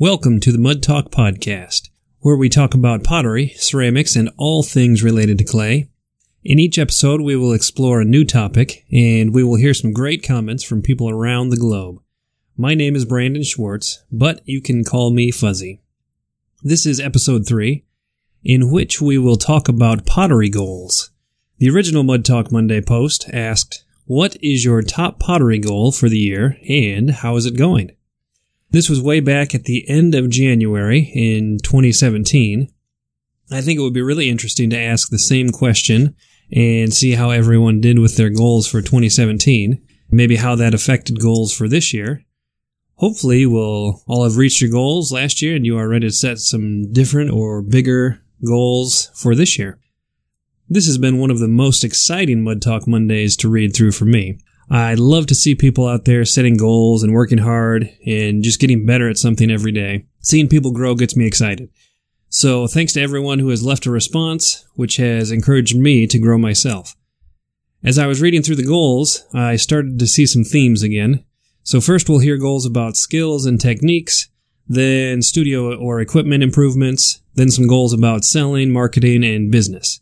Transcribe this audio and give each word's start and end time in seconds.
Welcome 0.00 0.38
to 0.40 0.52
the 0.52 0.58
Mud 0.58 0.80
Talk 0.80 1.10
Podcast, 1.10 1.88
where 2.20 2.36
we 2.36 2.48
talk 2.48 2.72
about 2.72 3.02
pottery, 3.02 3.48
ceramics, 3.56 4.14
and 4.14 4.30
all 4.36 4.62
things 4.62 5.02
related 5.02 5.38
to 5.38 5.44
clay. 5.44 5.88
In 6.44 6.60
each 6.60 6.78
episode, 6.78 7.20
we 7.20 7.34
will 7.34 7.52
explore 7.52 8.00
a 8.00 8.04
new 8.04 8.24
topic, 8.24 8.84
and 8.92 9.34
we 9.34 9.42
will 9.42 9.56
hear 9.56 9.74
some 9.74 9.92
great 9.92 10.22
comments 10.22 10.62
from 10.62 10.82
people 10.82 11.10
around 11.10 11.48
the 11.48 11.56
globe. 11.56 12.00
My 12.56 12.74
name 12.74 12.94
is 12.94 13.06
Brandon 13.06 13.42
Schwartz, 13.42 14.04
but 14.12 14.40
you 14.44 14.62
can 14.62 14.84
call 14.84 15.10
me 15.10 15.32
Fuzzy. 15.32 15.80
This 16.62 16.86
is 16.86 17.00
episode 17.00 17.44
3, 17.44 17.84
in 18.44 18.70
which 18.70 19.00
we 19.00 19.18
will 19.18 19.34
talk 19.34 19.68
about 19.68 20.06
pottery 20.06 20.48
goals. 20.48 21.10
The 21.58 21.70
original 21.70 22.04
Mud 22.04 22.24
Talk 22.24 22.52
Monday 22.52 22.80
post 22.80 23.28
asked, 23.32 23.84
What 24.04 24.36
is 24.40 24.64
your 24.64 24.80
top 24.82 25.18
pottery 25.18 25.58
goal 25.58 25.90
for 25.90 26.08
the 26.08 26.20
year, 26.20 26.56
and 26.68 27.10
how 27.10 27.34
is 27.34 27.46
it 27.46 27.56
going? 27.56 27.96
This 28.70 28.90
was 28.90 29.00
way 29.00 29.20
back 29.20 29.54
at 29.54 29.64
the 29.64 29.88
end 29.88 30.14
of 30.14 30.28
January 30.28 31.10
in 31.14 31.58
2017. 31.62 32.68
I 33.50 33.60
think 33.62 33.78
it 33.78 33.82
would 33.82 33.94
be 33.94 34.02
really 34.02 34.28
interesting 34.28 34.68
to 34.70 34.78
ask 34.78 35.08
the 35.08 35.18
same 35.18 35.50
question 35.50 36.14
and 36.52 36.92
see 36.92 37.12
how 37.12 37.30
everyone 37.30 37.80
did 37.80 37.98
with 37.98 38.16
their 38.16 38.28
goals 38.28 38.66
for 38.66 38.82
2017, 38.82 39.82
maybe 40.10 40.36
how 40.36 40.54
that 40.56 40.74
affected 40.74 41.20
goals 41.20 41.56
for 41.56 41.66
this 41.66 41.94
year. 41.94 42.24
Hopefully, 42.96 43.46
we'll 43.46 44.02
all 44.06 44.24
have 44.24 44.36
reached 44.36 44.60
your 44.60 44.70
goals 44.70 45.12
last 45.12 45.40
year 45.40 45.56
and 45.56 45.64
you 45.64 45.78
are 45.78 45.88
ready 45.88 46.08
to 46.08 46.12
set 46.12 46.38
some 46.38 46.92
different 46.92 47.30
or 47.30 47.62
bigger 47.62 48.20
goals 48.44 49.10
for 49.14 49.34
this 49.34 49.58
year. 49.58 49.78
This 50.68 50.86
has 50.86 50.98
been 50.98 51.18
one 51.18 51.30
of 51.30 51.38
the 51.38 51.48
most 51.48 51.84
exciting 51.84 52.42
Mud 52.42 52.60
Talk 52.60 52.86
Mondays 52.86 53.34
to 53.38 53.48
read 53.48 53.74
through 53.74 53.92
for 53.92 54.04
me. 54.04 54.38
I 54.70 54.94
love 54.94 55.26
to 55.28 55.34
see 55.34 55.54
people 55.54 55.86
out 55.86 56.04
there 56.04 56.24
setting 56.24 56.56
goals 56.56 57.02
and 57.02 57.14
working 57.14 57.38
hard 57.38 57.90
and 58.06 58.42
just 58.42 58.60
getting 58.60 58.84
better 58.84 59.08
at 59.08 59.16
something 59.16 59.50
every 59.50 59.72
day. 59.72 60.06
Seeing 60.20 60.48
people 60.48 60.72
grow 60.72 60.94
gets 60.94 61.16
me 61.16 61.26
excited. 61.26 61.70
So 62.28 62.66
thanks 62.66 62.92
to 62.92 63.00
everyone 63.00 63.38
who 63.38 63.48
has 63.48 63.64
left 63.64 63.86
a 63.86 63.90
response, 63.90 64.66
which 64.74 64.96
has 64.96 65.30
encouraged 65.30 65.74
me 65.74 66.06
to 66.06 66.18
grow 66.18 66.36
myself. 66.36 66.94
As 67.82 67.98
I 67.98 68.06
was 68.06 68.20
reading 68.20 68.42
through 68.42 68.56
the 68.56 68.66
goals, 68.66 69.24
I 69.32 69.56
started 69.56 69.98
to 69.98 70.06
see 70.06 70.26
some 70.26 70.44
themes 70.44 70.82
again. 70.82 71.24
So 71.62 71.80
first 71.80 72.08
we'll 72.08 72.18
hear 72.18 72.36
goals 72.36 72.66
about 72.66 72.96
skills 72.96 73.46
and 73.46 73.58
techniques, 73.58 74.28
then 74.68 75.22
studio 75.22 75.74
or 75.76 76.00
equipment 76.00 76.42
improvements, 76.42 77.22
then 77.34 77.50
some 77.50 77.66
goals 77.66 77.94
about 77.94 78.24
selling, 78.24 78.70
marketing, 78.70 79.24
and 79.24 79.50
business. 79.50 80.00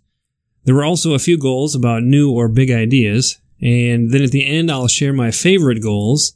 There 0.64 0.74
were 0.74 0.84
also 0.84 1.14
a 1.14 1.20
few 1.20 1.38
goals 1.38 1.76
about 1.76 2.02
new 2.02 2.32
or 2.32 2.48
big 2.48 2.72
ideas, 2.72 3.38
and 3.60 4.12
then 4.12 4.22
at 4.22 4.30
the 4.30 4.46
end, 4.46 4.70
I'll 4.70 4.88
share 4.88 5.12
my 5.12 5.30
favorite 5.30 5.82
goals. 5.82 6.34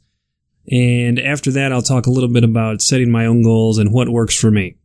And 0.71 1.19
after 1.19 1.51
that, 1.51 1.71
I'll 1.71 1.81
talk 1.81 2.05
a 2.05 2.11
little 2.11 2.29
bit 2.29 2.43
about 2.43 2.81
setting 2.81 3.11
my 3.11 3.25
own 3.25 3.43
goals 3.43 3.77
and 3.77 3.91
what 3.91 4.09
works 4.09 4.35
for 4.35 4.51
me. 4.51 4.77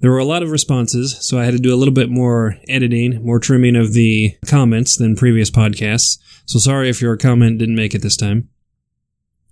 There 0.00 0.10
were 0.10 0.18
a 0.18 0.24
lot 0.24 0.42
of 0.42 0.50
responses, 0.50 1.16
so 1.20 1.38
I 1.38 1.44
had 1.44 1.52
to 1.52 1.58
do 1.58 1.74
a 1.74 1.76
little 1.76 1.94
bit 1.94 2.10
more 2.10 2.58
editing, 2.68 3.24
more 3.24 3.40
trimming 3.40 3.76
of 3.76 3.94
the 3.94 4.36
comments 4.46 4.96
than 4.96 5.16
previous 5.16 5.50
podcasts. 5.50 6.18
So 6.44 6.58
sorry 6.58 6.90
if 6.90 7.00
your 7.00 7.16
comment 7.16 7.58
didn't 7.58 7.76
make 7.76 7.94
it 7.94 8.02
this 8.02 8.16
time. 8.16 8.50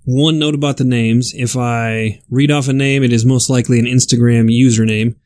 One 0.04 0.38
note 0.38 0.54
about 0.54 0.76
the 0.76 0.84
names. 0.84 1.32
If 1.34 1.56
I 1.56 2.20
read 2.28 2.50
off 2.50 2.68
a 2.68 2.74
name, 2.74 3.02
it 3.02 3.12
is 3.12 3.24
most 3.24 3.48
likely 3.48 3.78
an 3.78 3.86
Instagram 3.86 4.50
username. 4.50 5.16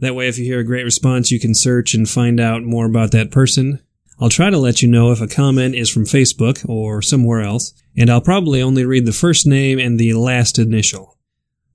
That 0.00 0.16
way, 0.16 0.26
if 0.26 0.36
you 0.36 0.44
hear 0.44 0.58
a 0.58 0.64
great 0.64 0.84
response, 0.84 1.30
you 1.30 1.38
can 1.38 1.54
search 1.54 1.94
and 1.94 2.08
find 2.08 2.40
out 2.40 2.64
more 2.64 2.86
about 2.86 3.12
that 3.12 3.30
person. 3.30 3.80
I'll 4.18 4.30
try 4.30 4.48
to 4.48 4.58
let 4.58 4.80
you 4.80 4.88
know 4.88 5.12
if 5.12 5.20
a 5.20 5.26
comment 5.26 5.74
is 5.74 5.90
from 5.90 6.04
Facebook 6.04 6.66
or 6.68 7.02
somewhere 7.02 7.42
else, 7.42 7.74
and 7.96 8.08
I'll 8.08 8.22
probably 8.22 8.62
only 8.62 8.84
read 8.84 9.04
the 9.04 9.12
first 9.12 9.46
name 9.46 9.78
and 9.78 9.98
the 9.98 10.14
last 10.14 10.58
initial. 10.58 11.18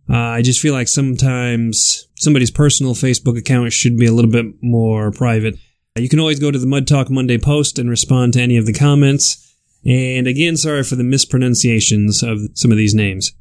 Uh, 0.10 0.18
I 0.18 0.42
just 0.42 0.60
feel 0.60 0.74
like 0.74 0.88
sometimes 0.88 2.08
somebody's 2.16 2.52
personal 2.52 2.96
Facebook 2.96 3.38
account 3.38 3.72
should 3.74 3.98
be 3.98 4.08
a 4.08 4.12
little 4.12 4.32
bit 4.32 4.46
more 4.62 5.12
private. 5.12 5.56
You 5.96 6.10
can 6.10 6.20
always 6.20 6.40
go 6.40 6.52
to 6.52 6.58
the 6.58 6.68
Mud 6.68 6.88
Talk 6.88 7.10
Monday 7.10 7.38
post 7.38 7.78
and 7.78 7.90
respond 7.90 8.34
to 8.34 8.42
any 8.42 8.58
of 8.58 8.66
the 8.66 8.74
comments. 8.74 9.56
And 9.86 10.28
again, 10.28 10.58
sorry 10.58 10.84
for 10.84 10.96
the 10.96 11.04
mispronunciations 11.04 12.24
of 12.24 12.40
some 12.56 12.72
of 12.72 12.78
these 12.78 12.96
names. 12.96 13.34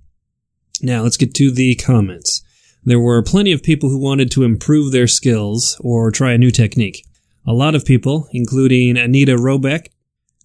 Now, 0.82 1.02
let's 1.02 1.16
get 1.16 1.34
to 1.34 1.50
the 1.50 1.74
comments. 1.74 2.42
There 2.84 3.00
were 3.00 3.22
plenty 3.22 3.52
of 3.52 3.62
people 3.62 3.90
who 3.90 3.98
wanted 3.98 4.30
to 4.32 4.44
improve 4.44 4.92
their 4.92 5.06
skills 5.06 5.78
or 5.80 6.10
try 6.10 6.32
a 6.32 6.38
new 6.38 6.50
technique. 6.50 7.04
A 7.46 7.52
lot 7.52 7.74
of 7.74 7.84
people, 7.84 8.28
including 8.32 8.96
Anita 8.96 9.36
Robeck, 9.36 9.88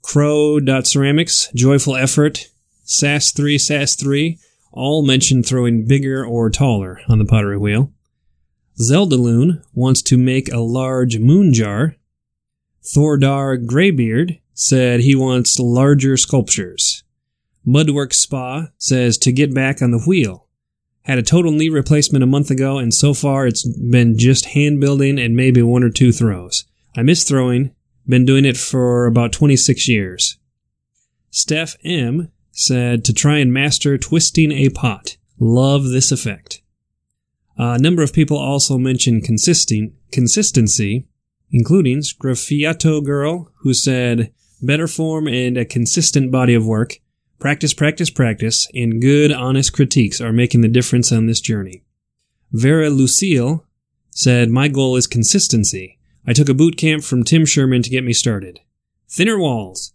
Crow.ceramics, 0.01 1.49
Joyful 1.53 1.95
Effort, 1.95 2.47
SAS3 2.85 3.55
SAS3, 3.55 4.39
all 4.71 5.05
mentioned 5.05 5.45
throwing 5.45 5.87
bigger 5.87 6.25
or 6.25 6.49
taller 6.49 6.99
on 7.09 7.19
the 7.19 7.25
pottery 7.25 7.57
wheel. 7.57 7.91
Zeldaloon 8.79 9.63
wants 9.73 10.01
to 10.03 10.17
make 10.17 10.51
a 10.51 10.59
large 10.59 11.17
moon 11.17 11.53
jar. 11.53 11.95
Thordar 12.83 13.65
Greybeard 13.65 14.39
said 14.53 14.99
he 14.99 15.15
wants 15.15 15.59
larger 15.59 16.17
sculptures. 16.17 17.03
Mudwork 17.65 18.13
Spa 18.13 18.67
says 18.77 19.17
to 19.19 19.31
get 19.31 19.53
back 19.53 19.81
on 19.81 19.91
the 19.91 20.03
wheel. 20.05 20.47
Had 21.03 21.17
a 21.17 21.23
total 21.23 21.51
knee 21.51 21.69
replacement 21.69 22.23
a 22.23 22.27
month 22.27 22.51
ago, 22.51 22.77
and 22.77 22.93
so 22.93 23.13
far 23.13 23.47
it's 23.47 23.67
been 23.77 24.17
just 24.17 24.45
hand 24.47 24.79
building 24.79 25.19
and 25.19 25.35
maybe 25.35 25.61
one 25.61 25.83
or 25.83 25.89
two 25.89 26.11
throws. 26.11 26.65
I 26.95 27.03
miss 27.03 27.23
throwing. 27.23 27.71
Been 28.07 28.25
doing 28.25 28.45
it 28.45 28.57
for 28.57 29.05
about 29.05 29.33
26 29.33 29.87
years. 29.87 30.37
Steph 31.31 31.75
M 31.83 32.31
said 32.51 33.03
to 33.05 33.13
try 33.13 33.39
and 33.39 33.51
master 33.51 33.97
twisting 33.97 34.51
a 34.51 34.69
pot. 34.69 35.17
Love 35.39 35.89
this 35.89 36.11
effect. 36.11 36.61
A 37.57 37.79
number 37.79 38.03
of 38.03 38.13
people 38.13 38.37
also 38.37 38.77
mentioned 38.77 39.23
consistency, 39.23 41.07
including 41.51 41.99
Scraffiato 41.99 43.03
Girl, 43.03 43.51
who 43.61 43.73
said 43.73 44.31
better 44.61 44.87
form 44.87 45.27
and 45.27 45.57
a 45.57 45.65
consistent 45.65 46.31
body 46.31 46.53
of 46.53 46.65
work, 46.65 46.99
practice, 47.39 47.73
practice, 47.73 48.09
practice, 48.09 48.67
and 48.73 49.01
good, 49.01 49.31
honest 49.31 49.73
critiques 49.73 50.21
are 50.21 50.33
making 50.33 50.61
the 50.61 50.67
difference 50.67 51.11
on 51.11 51.27
this 51.27 51.41
journey. 51.41 51.83
Vera 52.51 52.89
Lucille 52.89 53.65
said, 54.11 54.49
My 54.49 54.67
goal 54.67 54.95
is 54.95 55.07
consistency. 55.07 55.94
I 56.27 56.33
took 56.33 56.49
a 56.49 56.53
boot 56.53 56.77
camp 56.77 57.03
from 57.03 57.23
Tim 57.23 57.45
Sherman 57.45 57.83
to 57.83 57.89
get 57.89 58.03
me 58.03 58.13
started. 58.13 58.59
Thinner 59.09 59.37
walls. 59.37 59.93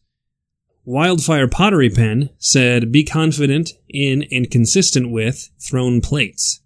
Wildfire 0.84 1.48
Pottery 1.48 1.91
Pen 1.91 2.30
said, 2.38 2.91
Be 2.91 3.04
confident 3.04 3.72
in 3.88 4.24
and 4.30 4.50
consistent 4.50 5.10
with 5.10 5.50
thrown 5.58 6.00
plates. 6.00 6.60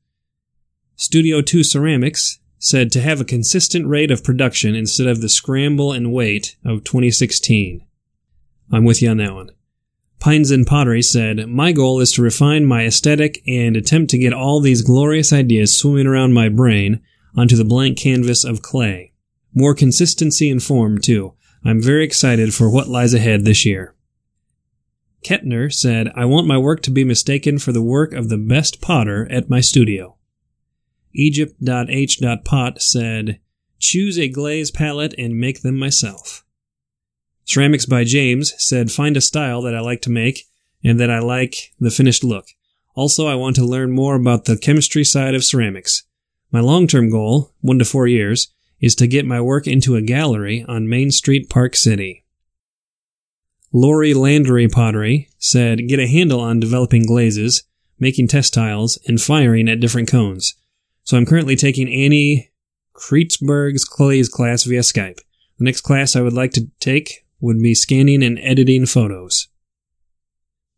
Studio 0.96 1.40
2 1.40 1.64
Ceramics 1.64 2.38
said 2.58 2.92
to 2.92 3.00
have 3.00 3.20
a 3.20 3.24
consistent 3.24 3.86
rate 3.86 4.10
of 4.10 4.22
production 4.22 4.74
instead 4.74 5.06
of 5.06 5.20
the 5.20 5.28
scramble 5.28 5.92
and 5.92 6.12
wait 6.12 6.56
of 6.64 6.84
2016. 6.84 7.84
I'm 8.72 8.84
with 8.84 9.02
you 9.02 9.10
on 9.10 9.16
that 9.18 9.34
one. 9.34 9.50
Pines 10.20 10.50
and 10.50 10.66
Pottery 10.66 11.02
said, 11.02 11.48
My 11.48 11.72
goal 11.72 12.00
is 12.00 12.12
to 12.12 12.22
refine 12.22 12.64
my 12.64 12.86
aesthetic 12.86 13.42
and 13.46 13.76
attempt 13.76 14.10
to 14.12 14.18
get 14.18 14.32
all 14.32 14.60
these 14.60 14.82
glorious 14.82 15.32
ideas 15.32 15.76
swimming 15.76 16.06
around 16.06 16.32
my 16.32 16.48
brain 16.48 17.02
onto 17.36 17.56
the 17.56 17.64
blank 17.64 17.98
canvas 17.98 18.44
of 18.44 18.62
clay. 18.62 19.12
More 19.54 19.74
consistency 19.74 20.50
and 20.50 20.62
form, 20.62 21.00
too. 21.00 21.34
I'm 21.64 21.80
very 21.80 22.04
excited 22.04 22.52
for 22.52 22.68
what 22.68 22.88
lies 22.88 23.14
ahead 23.14 23.44
this 23.44 23.64
year. 23.64 23.94
Kettner 25.24 25.72
said, 25.72 26.12
I 26.14 26.26
want 26.26 26.46
my 26.46 26.58
work 26.58 26.82
to 26.82 26.90
be 26.90 27.04
mistaken 27.04 27.58
for 27.58 27.72
the 27.72 27.82
work 27.82 28.12
of 28.12 28.28
the 28.28 28.36
best 28.36 28.82
potter 28.82 29.26
at 29.30 29.48
my 29.48 29.60
studio. 29.60 30.16
Egypt.h.pot 31.14 32.82
said, 32.82 33.40
Choose 33.78 34.18
a 34.18 34.28
glaze 34.28 34.70
palette 34.70 35.14
and 35.16 35.40
make 35.40 35.62
them 35.62 35.78
myself. 35.78 36.44
Ceramics 37.46 37.86
by 37.86 38.04
James 38.04 38.52
said, 38.58 38.90
Find 38.90 39.16
a 39.16 39.20
style 39.20 39.62
that 39.62 39.74
I 39.74 39.80
like 39.80 40.02
to 40.02 40.10
make 40.10 40.44
and 40.82 41.00
that 41.00 41.10
I 41.10 41.20
like 41.20 41.72
the 41.80 41.90
finished 41.90 42.24
look. 42.24 42.46
Also, 42.94 43.26
I 43.26 43.34
want 43.34 43.56
to 43.56 43.64
learn 43.64 43.92
more 43.92 44.14
about 44.14 44.44
the 44.44 44.56
chemistry 44.56 45.04
side 45.04 45.34
of 45.34 45.44
ceramics. 45.44 46.04
My 46.52 46.60
long 46.60 46.86
term 46.86 47.10
goal, 47.10 47.54
one 47.60 47.78
to 47.78 47.84
four 47.84 48.06
years, 48.06 48.53
is 48.84 48.94
to 48.94 49.06
get 49.06 49.24
my 49.24 49.40
work 49.40 49.66
into 49.66 49.96
a 49.96 50.02
gallery 50.02 50.62
on 50.68 50.86
Main 50.86 51.10
Street, 51.10 51.48
Park 51.48 51.74
City. 51.74 52.22
Lori 53.72 54.12
Landry 54.12 54.68
Pottery 54.68 55.30
said, 55.38 55.88
Get 55.88 55.98
a 55.98 56.06
handle 56.06 56.38
on 56.38 56.60
developing 56.60 57.06
glazes, 57.06 57.62
making 57.98 58.28
test 58.28 58.52
tiles, 58.52 58.98
and 59.08 59.18
firing 59.18 59.70
at 59.70 59.80
different 59.80 60.10
cones. 60.10 60.52
So 61.02 61.16
I'm 61.16 61.24
currently 61.24 61.56
taking 61.56 61.90
Annie 61.90 62.52
Kreetzberg's 62.94 63.86
Clays 63.86 64.28
class 64.28 64.64
via 64.64 64.80
Skype. 64.80 65.18
The 65.56 65.64
next 65.64 65.80
class 65.80 66.14
I 66.14 66.20
would 66.20 66.34
like 66.34 66.52
to 66.52 66.68
take 66.78 67.24
would 67.40 67.62
be 67.62 67.74
scanning 67.74 68.22
and 68.22 68.38
editing 68.40 68.84
photos. 68.84 69.48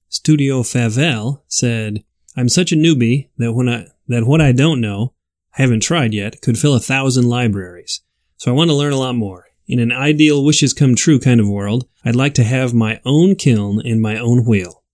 Studio 0.08 0.62
Favel 0.62 1.40
said, 1.48 2.04
I'm 2.36 2.48
such 2.48 2.70
a 2.70 2.76
newbie 2.76 3.30
that 3.38 3.52
when 3.52 3.68
I, 3.68 3.88
that 4.06 4.28
what 4.28 4.40
I 4.40 4.52
don't 4.52 4.80
know, 4.80 5.14
haven't 5.56 5.80
tried 5.80 6.14
yet, 6.14 6.40
could 6.40 6.58
fill 6.58 6.74
a 6.74 6.80
thousand 6.80 7.28
libraries. 7.28 8.00
So 8.36 8.50
I 8.50 8.54
want 8.54 8.70
to 8.70 8.76
learn 8.76 8.92
a 8.92 8.98
lot 8.98 9.14
more. 9.14 9.46
In 9.66 9.78
an 9.80 9.90
ideal 9.90 10.44
wishes 10.44 10.72
come 10.72 10.94
true 10.94 11.18
kind 11.18 11.40
of 11.40 11.48
world, 11.48 11.88
I'd 12.04 12.14
like 12.14 12.34
to 12.34 12.44
have 12.44 12.72
my 12.72 13.00
own 13.04 13.34
kiln 13.34 13.82
and 13.84 14.00
my 14.00 14.16
own 14.18 14.44
wheel. 14.44 14.84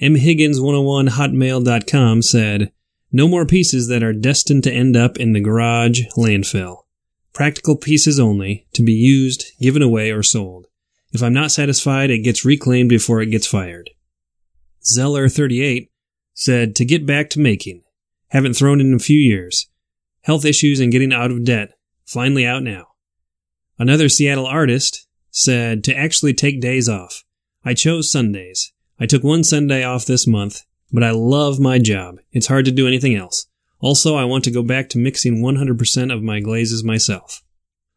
mhiggins101hotmail.com 0.00 2.22
said, 2.22 2.72
No 3.12 3.28
more 3.28 3.46
pieces 3.46 3.86
that 3.88 4.02
are 4.02 4.12
destined 4.12 4.64
to 4.64 4.72
end 4.72 4.96
up 4.96 5.16
in 5.18 5.32
the 5.32 5.40
garage 5.40 6.00
landfill. 6.16 6.78
Practical 7.32 7.76
pieces 7.76 8.18
only, 8.18 8.66
to 8.72 8.82
be 8.82 8.92
used, 8.92 9.44
given 9.60 9.82
away, 9.82 10.10
or 10.10 10.24
sold. 10.24 10.66
If 11.12 11.22
I'm 11.22 11.34
not 11.34 11.52
satisfied, 11.52 12.10
it 12.10 12.24
gets 12.24 12.44
reclaimed 12.44 12.88
before 12.88 13.20
it 13.20 13.26
gets 13.26 13.46
fired. 13.46 13.90
Zeller38 14.82 15.88
said 16.34 16.74
to 16.76 16.84
get 16.84 17.06
back 17.06 17.30
to 17.30 17.38
making. 17.38 17.84
Haven't 18.28 18.54
thrown 18.54 18.80
in 18.80 18.94
a 18.94 18.98
few 18.98 19.18
years. 19.18 19.69
Health 20.22 20.44
issues 20.44 20.80
and 20.80 20.92
getting 20.92 21.12
out 21.12 21.30
of 21.30 21.44
debt. 21.44 21.72
Finally 22.04 22.46
out 22.46 22.62
now. 22.62 22.88
Another 23.78 24.08
Seattle 24.08 24.46
artist 24.46 25.06
said 25.30 25.84
to 25.84 25.96
actually 25.96 26.34
take 26.34 26.60
days 26.60 26.88
off. 26.88 27.24
I 27.64 27.74
chose 27.74 28.10
Sundays. 28.10 28.72
I 28.98 29.06
took 29.06 29.22
one 29.22 29.44
Sunday 29.44 29.84
off 29.84 30.04
this 30.04 30.26
month, 30.26 30.62
but 30.92 31.02
I 31.02 31.10
love 31.12 31.58
my 31.58 31.78
job. 31.78 32.16
It's 32.32 32.48
hard 32.48 32.64
to 32.66 32.70
do 32.70 32.86
anything 32.86 33.14
else. 33.14 33.46
Also, 33.80 34.16
I 34.16 34.24
want 34.24 34.44
to 34.44 34.50
go 34.50 34.62
back 34.62 34.88
to 34.90 34.98
mixing 34.98 35.42
100% 35.42 36.12
of 36.12 36.22
my 36.22 36.40
glazes 36.40 36.84
myself. 36.84 37.42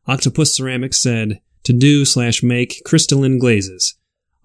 Octopus 0.08 0.56
Ceramics 0.56 1.02
said 1.02 1.42
to 1.64 1.74
do 1.74 2.06
slash 2.06 2.44
make 2.44 2.82
crystalline 2.86 3.38
glazes. 3.38 3.96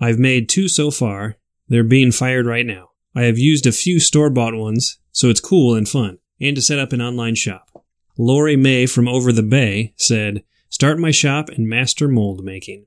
I've 0.00 0.18
made 0.18 0.48
two 0.48 0.68
so 0.68 0.90
far. 0.90 1.36
They're 1.68 1.84
being 1.84 2.12
fired 2.12 2.46
right 2.46 2.66
now. 2.66 2.90
I 3.14 3.22
have 3.22 3.38
used 3.38 3.66
a 3.66 3.72
few 3.72 4.00
store 4.00 4.30
bought 4.30 4.54
ones, 4.54 4.98
so 5.12 5.28
it's 5.28 5.40
cool 5.40 5.74
and 5.74 5.88
fun, 5.88 6.18
and 6.40 6.56
to 6.56 6.62
set 6.62 6.78
up 6.78 6.92
an 6.92 7.02
online 7.02 7.34
shop. 7.34 7.84
Lori 8.16 8.56
May 8.56 8.86
from 8.86 9.08
Over 9.08 9.32
the 9.32 9.42
Bay 9.42 9.94
said, 9.96 10.42
Start 10.68 10.98
my 10.98 11.10
shop 11.10 11.48
and 11.48 11.68
master 11.68 12.08
mold 12.08 12.44
making. 12.44 12.86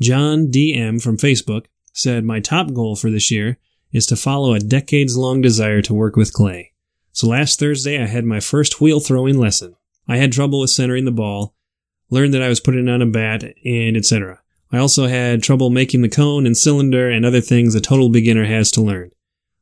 John 0.00 0.48
DM 0.48 1.02
from 1.02 1.16
Facebook 1.16 1.66
said, 1.92 2.24
My 2.24 2.40
top 2.40 2.72
goal 2.72 2.96
for 2.96 3.10
this 3.10 3.30
year 3.30 3.58
is 3.92 4.06
to 4.06 4.16
follow 4.16 4.52
a 4.52 4.60
decades 4.60 5.16
long 5.16 5.40
desire 5.40 5.80
to 5.82 5.94
work 5.94 6.16
with 6.16 6.32
clay. 6.32 6.72
So 7.12 7.28
last 7.28 7.58
Thursday 7.58 8.02
I 8.02 8.06
had 8.06 8.24
my 8.24 8.40
first 8.40 8.80
wheel 8.80 9.00
throwing 9.00 9.38
lesson. 9.38 9.76
I 10.08 10.16
had 10.16 10.32
trouble 10.32 10.60
with 10.60 10.70
centering 10.70 11.04
the 11.04 11.12
ball, 11.12 11.54
learned 12.10 12.34
that 12.34 12.42
I 12.42 12.48
was 12.48 12.60
putting 12.60 12.88
on 12.88 13.00
a 13.00 13.06
bat, 13.06 13.44
and 13.64 13.96
etc. 13.96 14.42
I 14.70 14.78
also 14.78 15.06
had 15.06 15.42
trouble 15.42 15.70
making 15.70 16.02
the 16.02 16.08
cone 16.08 16.46
and 16.46 16.56
cylinder 16.56 17.08
and 17.08 17.24
other 17.24 17.40
things 17.40 17.74
a 17.74 17.80
total 17.80 18.08
beginner 18.08 18.44
has 18.44 18.70
to 18.72 18.82
learn. 18.82 19.12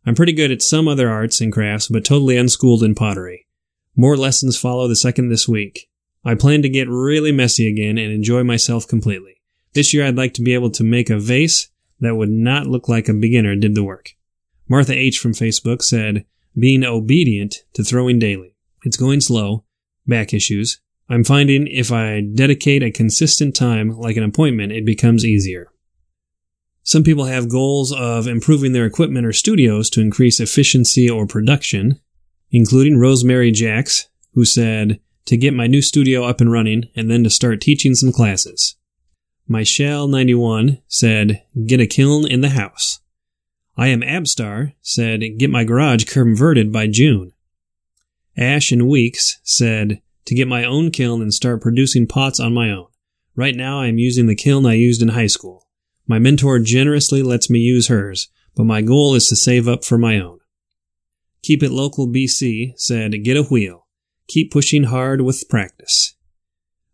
I'm 0.04 0.14
pretty 0.14 0.32
good 0.32 0.50
at 0.50 0.62
some 0.62 0.88
other 0.88 1.08
arts 1.08 1.40
and 1.40 1.52
crafts, 1.52 1.88
but 1.88 2.04
totally 2.04 2.36
unschooled 2.36 2.82
in 2.82 2.94
pottery. 2.94 3.46
More 3.94 4.16
lessons 4.16 4.58
follow 4.58 4.88
the 4.88 4.96
second 4.96 5.28
this 5.28 5.46
week. 5.46 5.88
I 6.24 6.34
plan 6.34 6.62
to 6.62 6.68
get 6.68 6.88
really 6.88 7.32
messy 7.32 7.66
again 7.68 7.98
and 7.98 8.12
enjoy 8.12 8.42
myself 8.42 8.86
completely. 8.86 9.40
This 9.74 9.92
year 9.92 10.06
I'd 10.06 10.16
like 10.16 10.34
to 10.34 10.42
be 10.42 10.54
able 10.54 10.70
to 10.72 10.84
make 10.84 11.10
a 11.10 11.18
vase 11.18 11.70
that 12.00 12.16
would 12.16 12.30
not 12.30 12.66
look 12.66 12.88
like 12.88 13.08
a 13.08 13.14
beginner 13.14 13.54
did 13.56 13.74
the 13.74 13.84
work. 13.84 14.10
Martha 14.68 14.94
H. 14.94 15.18
from 15.18 15.32
Facebook 15.32 15.82
said, 15.82 16.24
being 16.58 16.84
obedient 16.84 17.64
to 17.74 17.82
throwing 17.82 18.18
daily. 18.18 18.56
It's 18.84 18.96
going 18.96 19.20
slow, 19.20 19.64
back 20.06 20.34
issues. 20.34 20.80
I'm 21.08 21.24
finding 21.24 21.66
if 21.66 21.92
I 21.92 22.20
dedicate 22.20 22.82
a 22.82 22.90
consistent 22.90 23.54
time, 23.54 23.90
like 23.98 24.16
an 24.16 24.24
appointment, 24.24 24.72
it 24.72 24.84
becomes 24.84 25.24
easier. 25.24 25.71
Some 26.84 27.04
people 27.04 27.26
have 27.26 27.48
goals 27.48 27.92
of 27.92 28.26
improving 28.26 28.72
their 28.72 28.86
equipment 28.86 29.26
or 29.26 29.32
studios 29.32 29.88
to 29.90 30.00
increase 30.00 30.40
efficiency 30.40 31.08
or 31.08 31.26
production, 31.26 32.00
including 32.50 32.98
Rosemary 32.98 33.52
Jacks, 33.52 34.08
who 34.34 34.44
said, 34.44 35.00
to 35.26 35.36
get 35.36 35.54
my 35.54 35.68
new 35.68 35.80
studio 35.80 36.24
up 36.24 36.40
and 36.40 36.50
running 36.50 36.84
and 36.96 37.08
then 37.10 37.22
to 37.22 37.30
start 37.30 37.60
teaching 37.60 37.94
some 37.94 38.12
classes. 38.12 38.74
Michelle91 39.48 40.82
said, 40.88 41.42
get 41.66 41.80
a 41.80 41.86
kiln 41.86 42.26
in 42.26 42.40
the 42.40 42.50
house. 42.50 43.00
I 43.76 43.88
am 43.88 44.00
Abstar 44.00 44.74
said, 44.82 45.22
get 45.38 45.50
my 45.50 45.64
garage 45.64 46.04
converted 46.04 46.72
by 46.72 46.88
June. 46.88 47.32
Ash 48.36 48.72
and 48.72 48.88
Weeks 48.88 49.40
said, 49.44 50.02
to 50.24 50.34
get 50.34 50.48
my 50.48 50.64
own 50.64 50.90
kiln 50.90 51.22
and 51.22 51.32
start 51.32 51.62
producing 51.62 52.06
pots 52.06 52.40
on 52.40 52.54
my 52.54 52.70
own. 52.70 52.86
Right 53.34 53.54
now 53.54 53.80
I 53.80 53.86
am 53.86 53.98
using 53.98 54.26
the 54.26 54.34
kiln 54.34 54.66
I 54.66 54.74
used 54.74 55.02
in 55.02 55.08
high 55.08 55.26
school. 55.26 55.66
My 56.06 56.18
mentor 56.18 56.58
generously 56.58 57.22
lets 57.22 57.48
me 57.48 57.58
use 57.58 57.88
hers, 57.88 58.28
but 58.54 58.64
my 58.64 58.82
goal 58.82 59.14
is 59.14 59.28
to 59.28 59.36
save 59.36 59.68
up 59.68 59.84
for 59.84 59.98
my 59.98 60.18
own. 60.20 60.40
Keep 61.42 61.62
It 61.62 61.70
Local 61.70 62.06
BC 62.06 62.74
said, 62.76 63.24
get 63.24 63.36
a 63.36 63.42
wheel. 63.42 63.86
Keep 64.28 64.52
pushing 64.52 64.84
hard 64.84 65.20
with 65.20 65.48
practice. 65.48 66.14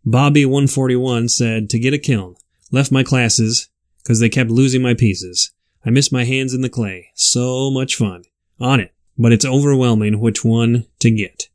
Bobby141 0.07 1.31
said, 1.31 1.69
to 1.71 1.79
get 1.79 1.93
a 1.93 1.99
kiln. 1.99 2.37
Left 2.71 2.91
my 2.91 3.03
classes 3.03 3.69
because 4.03 4.21
they 4.21 4.29
kept 4.29 4.51
losing 4.51 4.83
my 4.83 4.95
pieces. 4.95 5.53
I 5.85 5.91
miss 5.91 6.11
my 6.11 6.25
hands 6.25 6.55
in 6.55 6.63
the 6.63 6.69
clay. 6.69 7.09
So 7.15 7.71
much 7.71 7.97
fun. 7.97 8.25
On 8.61 8.81
it, 8.81 8.95
but 9.17 9.33
it's 9.33 9.45
overwhelming 9.45 10.19
which 10.19 10.45
one 10.45 10.87
to 11.01 11.11
get. 11.11 11.49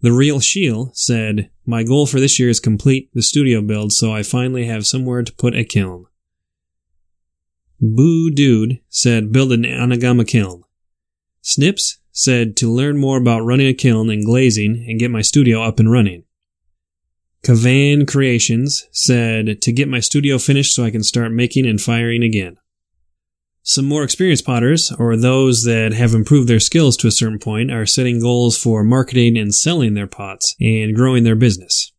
The 0.00 0.12
Real 0.12 0.40
Shield 0.40 0.96
said, 0.96 1.50
My 1.66 1.82
goal 1.82 2.06
for 2.06 2.20
this 2.20 2.38
year 2.38 2.48
is 2.48 2.60
complete 2.60 3.10
the 3.12 3.22
studio 3.22 3.60
build 3.60 3.92
so 3.92 4.12
I 4.12 4.22
finally 4.22 4.66
have 4.66 4.86
somewhere 4.86 5.22
to 5.22 5.32
put 5.34 5.54
a 5.54 5.64
kiln. 5.64 6.06
Boo 7.80 8.30
Dude 8.30 8.80
said, 8.88 9.32
Build 9.32 9.52
an 9.52 9.62
Anagama 9.62 10.26
kiln. 10.26 10.64
Snips 11.40 11.98
said 12.12 12.56
to 12.58 12.70
learn 12.70 12.98
more 12.98 13.16
about 13.16 13.44
running 13.44 13.68
a 13.68 13.74
kiln 13.74 14.10
and 14.10 14.24
glazing 14.24 14.84
and 14.88 14.98
get 14.98 15.10
my 15.10 15.22
studio 15.22 15.62
up 15.62 15.78
and 15.78 15.90
running. 15.90 16.24
Kavan 17.42 18.06
Creations 18.06 18.86
said 18.92 19.62
to 19.62 19.72
get 19.72 19.88
my 19.88 20.00
studio 20.00 20.36
finished 20.36 20.74
so 20.74 20.84
I 20.84 20.90
can 20.90 21.02
start 21.02 21.32
making 21.32 21.66
and 21.66 21.80
firing 21.80 22.22
again. 22.22 22.58
Some 23.62 23.86
more 23.86 24.02
experienced 24.02 24.44
potters, 24.44 24.92
or 24.98 25.16
those 25.16 25.64
that 25.64 25.92
have 25.92 26.12
improved 26.14 26.48
their 26.48 26.60
skills 26.60 26.96
to 26.98 27.06
a 27.06 27.12
certain 27.12 27.38
point, 27.38 27.70
are 27.70 27.86
setting 27.86 28.20
goals 28.20 28.58
for 28.58 28.84
marketing 28.84 29.38
and 29.38 29.54
selling 29.54 29.94
their 29.94 30.06
pots 30.06 30.54
and 30.60 30.94
growing 30.94 31.24
their 31.24 31.36
business. 31.36 31.92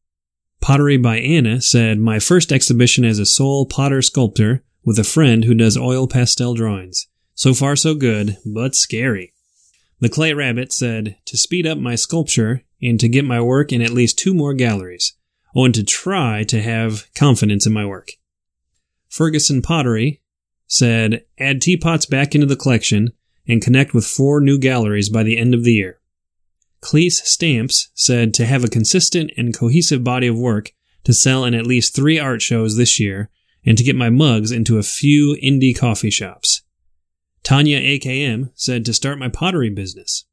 Pottery 0.59 0.97
by 0.97 1.17
Anna 1.17 1.59
said, 1.61 1.97
My 1.97 2.19
first 2.19 2.51
exhibition 2.51 3.03
as 3.03 3.17
a 3.17 3.25
sole 3.25 3.65
potter 3.65 4.01
sculptor 4.01 4.63
with 4.83 4.99
a 4.99 5.03
friend 5.03 5.45
who 5.45 5.53
does 5.53 5.77
oil 5.77 6.07
pastel 6.07 6.53
drawings. 6.53 7.07
So 7.33 7.53
far 7.53 7.75
so 7.75 7.95
good, 7.95 8.37
but 8.45 8.75
scary. 8.75 9.33
The 9.99 10.09
Clay 10.09 10.33
Rabbit 10.33 10.73
said, 10.73 11.17
To 11.25 11.37
speed 11.37 11.67
up 11.67 11.77
my 11.77 11.95
sculpture 11.95 12.63
and 12.81 12.99
to 12.99 13.07
get 13.07 13.25
my 13.25 13.39
work 13.41 13.71
in 13.71 13.81
at 13.81 13.91
least 13.91 14.17
two 14.17 14.33
more 14.33 14.53
galleries. 14.53 15.13
Oh, 15.55 15.65
and 15.65 15.75
to 15.75 15.83
try 15.83 16.43
to 16.45 16.61
have 16.61 17.13
confidence 17.13 17.65
in 17.65 17.73
my 17.73 17.85
work. 17.85 18.11
Ferguson 19.09 19.61
Pottery 19.61 20.21
said, 20.67 21.25
add 21.37 21.61
teapots 21.61 22.05
back 22.05 22.33
into 22.33 22.47
the 22.47 22.55
collection 22.55 23.11
and 23.47 23.61
connect 23.61 23.93
with 23.93 24.05
four 24.05 24.39
new 24.39 24.57
galleries 24.57 25.09
by 25.09 25.21
the 25.21 25.37
end 25.37 25.53
of 25.53 25.65
the 25.65 25.73
year. 25.73 25.99
Cleese 26.81 27.21
Stamps 27.25 27.89
said 27.93 28.33
to 28.33 28.45
have 28.45 28.63
a 28.63 28.69
consistent 28.69 29.31
and 29.37 29.55
cohesive 29.55 30.03
body 30.03 30.27
of 30.27 30.37
work 30.37 30.71
to 31.03 31.13
sell 31.13 31.43
in 31.43 31.53
at 31.53 31.67
least 31.67 31.93
three 31.93 32.17
art 32.17 32.41
shows 32.41 32.77
this 32.77 32.99
year 32.99 33.29
and 33.65 33.77
to 33.77 33.83
get 33.83 33.95
my 33.95 34.09
mugs 34.09 34.51
into 34.51 34.77
a 34.77 34.83
few 34.83 35.37
indie 35.43 35.77
coffee 35.77 36.09
shops. 36.09 36.61
Tanya 37.43 37.79
AKM 37.79 38.51
said 38.55 38.85
to 38.85 38.93
start 38.93 39.19
my 39.19 39.29
pottery 39.29 39.69
business. 39.69 40.25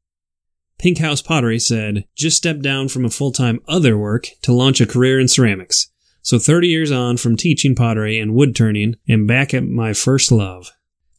Pink 0.77 0.99
House 0.99 1.21
Pottery 1.21 1.59
said, 1.59 2.05
just 2.15 2.37
step 2.37 2.61
down 2.61 2.87
from 2.87 3.03
a 3.03 3.09
full-time 3.09 3.59
other 3.67 3.97
work 3.97 4.27
to 4.43 4.53
launch 4.53 4.79
a 4.79 4.85
career 4.85 5.19
in 5.19 5.27
ceramics. 5.27 5.91
So 6.21 6.39
30 6.39 6.67
years 6.67 6.91
on 6.91 7.17
from 7.17 7.35
teaching 7.35 7.75
pottery 7.75 8.17
and 8.17 8.33
wood 8.33 8.55
turning 8.55 8.95
and 9.07 9.27
back 9.27 9.53
at 9.53 9.65
my 9.65 9.93
first 9.93 10.31
love. 10.31 10.71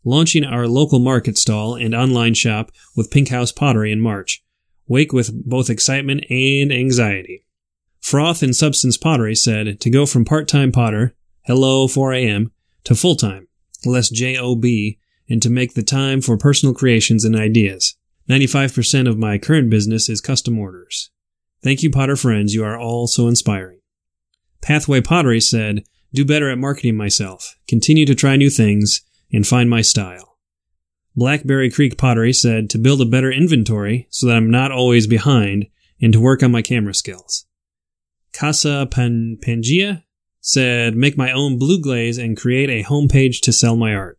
Launching 0.02 0.44
our 0.44 0.66
local 0.66 0.98
market 0.98 1.36
stall 1.36 1.74
and 1.74 1.94
online 1.94 2.32
shop 2.32 2.70
with 2.96 3.10
Pink 3.10 3.28
House 3.28 3.52
Pottery 3.52 3.92
in 3.92 4.00
March. 4.00 4.42
Wake 4.86 5.12
with 5.12 5.30
both 5.46 5.68
excitement 5.68 6.24
and 6.30 6.72
anxiety. 6.72 7.44
Froth 8.00 8.42
and 8.42 8.56
Substance 8.56 8.96
Pottery 8.96 9.34
said 9.34 9.78
to 9.80 9.90
go 9.90 10.06
from 10.06 10.24
part-time 10.24 10.72
potter, 10.72 11.14
hello 11.44 11.87
4am, 11.87 12.50
to 12.85 12.94
full-time, 12.94 13.49
less 13.85 14.11
JOB, 14.11 14.64
and 15.28 15.40
to 15.42 15.50
make 15.50 15.75
the 15.75 15.82
time 15.82 16.20
for 16.20 16.37
personal 16.37 16.75
creations 16.75 17.25
and 17.25 17.37
ideas. 17.37 17.97
95% 18.28 19.09
of 19.09 19.18
my 19.18 19.38
current 19.38 19.70
business 19.70 20.09
is 20.09 20.20
custom 20.20 20.59
orders. 20.59 21.11
Thank 21.62 21.82
you, 21.82 21.90
Potter 21.90 22.16
friends. 22.16 22.54
You 22.54 22.64
are 22.64 22.78
all 22.78 23.06
so 23.06 23.26
inspiring. 23.28 23.80
Pathway 24.62 25.00
Pottery 25.00 25.40
said, 25.40 25.85
Do 26.12 26.25
better 26.25 26.50
at 26.50 26.59
marketing 26.59 26.97
myself, 26.97 27.56
continue 27.68 28.06
to 28.06 28.14
try 28.14 28.37
new 28.37 28.50
things, 28.50 29.00
and 29.32 29.47
find 29.47 29.70
my 29.70 29.82
style. 29.82 30.38
Blackberry 31.16 31.70
Creek 31.70 31.99
Pottery 31.99 32.32
said 32.32 32.70
to 32.70 32.78
build 32.78 33.00
a 33.00 33.06
better 33.06 33.32
inventory 33.32 34.06
so 34.11 34.26
that 34.26 34.37
I'm 34.37 34.50
not 34.50 34.70
always 34.70 35.06
behind 35.06 35.66
and 36.00 36.12
to 36.12 36.20
work 36.20 36.42
on 36.42 36.52
my 36.52 36.62
camera 36.62 36.94
skills. 36.94 37.47
Casa 38.32 38.87
Pan- 38.90 39.38
Pangea 39.42 40.04
said 40.40 40.97
make 40.97 41.16
my 41.16 41.32
own 41.32 41.59
blue 41.59 41.80
glaze 41.80 42.18
and 42.18 42.37
create 42.37 42.70
a 42.70 42.88
homepage 42.88 43.40
to 43.42 43.52
sell 43.52 43.76
my 43.76 43.94
art. 43.94 44.18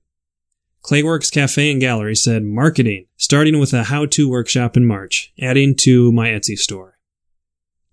Clayworks 0.83 1.31
Cafe 1.31 1.71
and 1.71 1.79
Gallery 1.79 2.15
said 2.15 2.43
marketing, 2.43 3.05
starting 3.17 3.59
with 3.59 3.73
a 3.73 3.83
how-to 3.83 4.29
workshop 4.29 4.75
in 4.75 4.85
March, 4.85 5.31
adding 5.39 5.75
to 5.75 6.11
my 6.11 6.29
Etsy 6.29 6.57
store. 6.57 6.97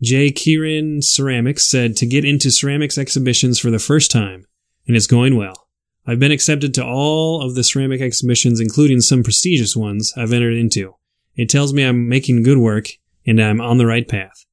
J. 0.00 0.30
Kieran 0.30 1.02
Ceramics 1.02 1.68
said 1.68 1.96
to 1.96 2.06
get 2.06 2.24
into 2.24 2.50
ceramics 2.50 2.96
exhibitions 2.96 3.58
for 3.58 3.70
the 3.70 3.78
first 3.78 4.10
time, 4.10 4.46
and 4.86 4.96
it's 4.96 5.06
going 5.06 5.36
well. 5.36 5.68
I've 6.06 6.20
been 6.20 6.32
accepted 6.32 6.72
to 6.74 6.84
all 6.84 7.42
of 7.42 7.54
the 7.54 7.62
ceramic 7.64 8.00
exhibitions, 8.00 8.60
including 8.60 9.02
some 9.02 9.22
prestigious 9.22 9.76
ones 9.76 10.14
I've 10.16 10.32
entered 10.32 10.54
into, 10.54 10.94
It 11.38 11.48
tells 11.48 11.72
me 11.72 11.84
I'm 11.84 12.08
making 12.08 12.42
good 12.42 12.58
work 12.58 12.88
and 13.24 13.40
I'm 13.40 13.60
on 13.60 13.78
the 13.78 13.86
right 13.86 14.06
path. 14.06 14.44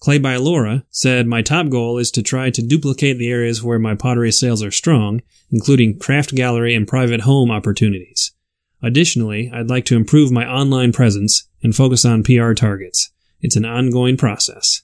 Clay 0.00 0.18
by 0.18 0.36
Laura 0.36 0.84
said, 0.90 1.26
My 1.26 1.42
top 1.42 1.68
goal 1.68 1.98
is 1.98 2.10
to 2.12 2.22
try 2.22 2.50
to 2.50 2.62
duplicate 2.62 3.18
the 3.18 3.30
areas 3.30 3.62
where 3.62 3.78
my 3.78 3.94
pottery 3.94 4.30
sales 4.30 4.62
are 4.62 4.70
strong, 4.70 5.22
including 5.50 5.98
craft 5.98 6.34
gallery 6.34 6.74
and 6.74 6.86
private 6.86 7.22
home 7.22 7.50
opportunities. 7.50 8.32
Additionally, 8.80 9.50
I'd 9.52 9.70
like 9.70 9.84
to 9.86 9.96
improve 9.96 10.30
my 10.30 10.46
online 10.48 10.92
presence 10.92 11.48
and 11.62 11.74
focus 11.74 12.04
on 12.04 12.22
PR 12.22 12.52
targets. 12.52 13.10
It's 13.40 13.56
an 13.56 13.64
ongoing 13.64 14.16
process. 14.16 14.82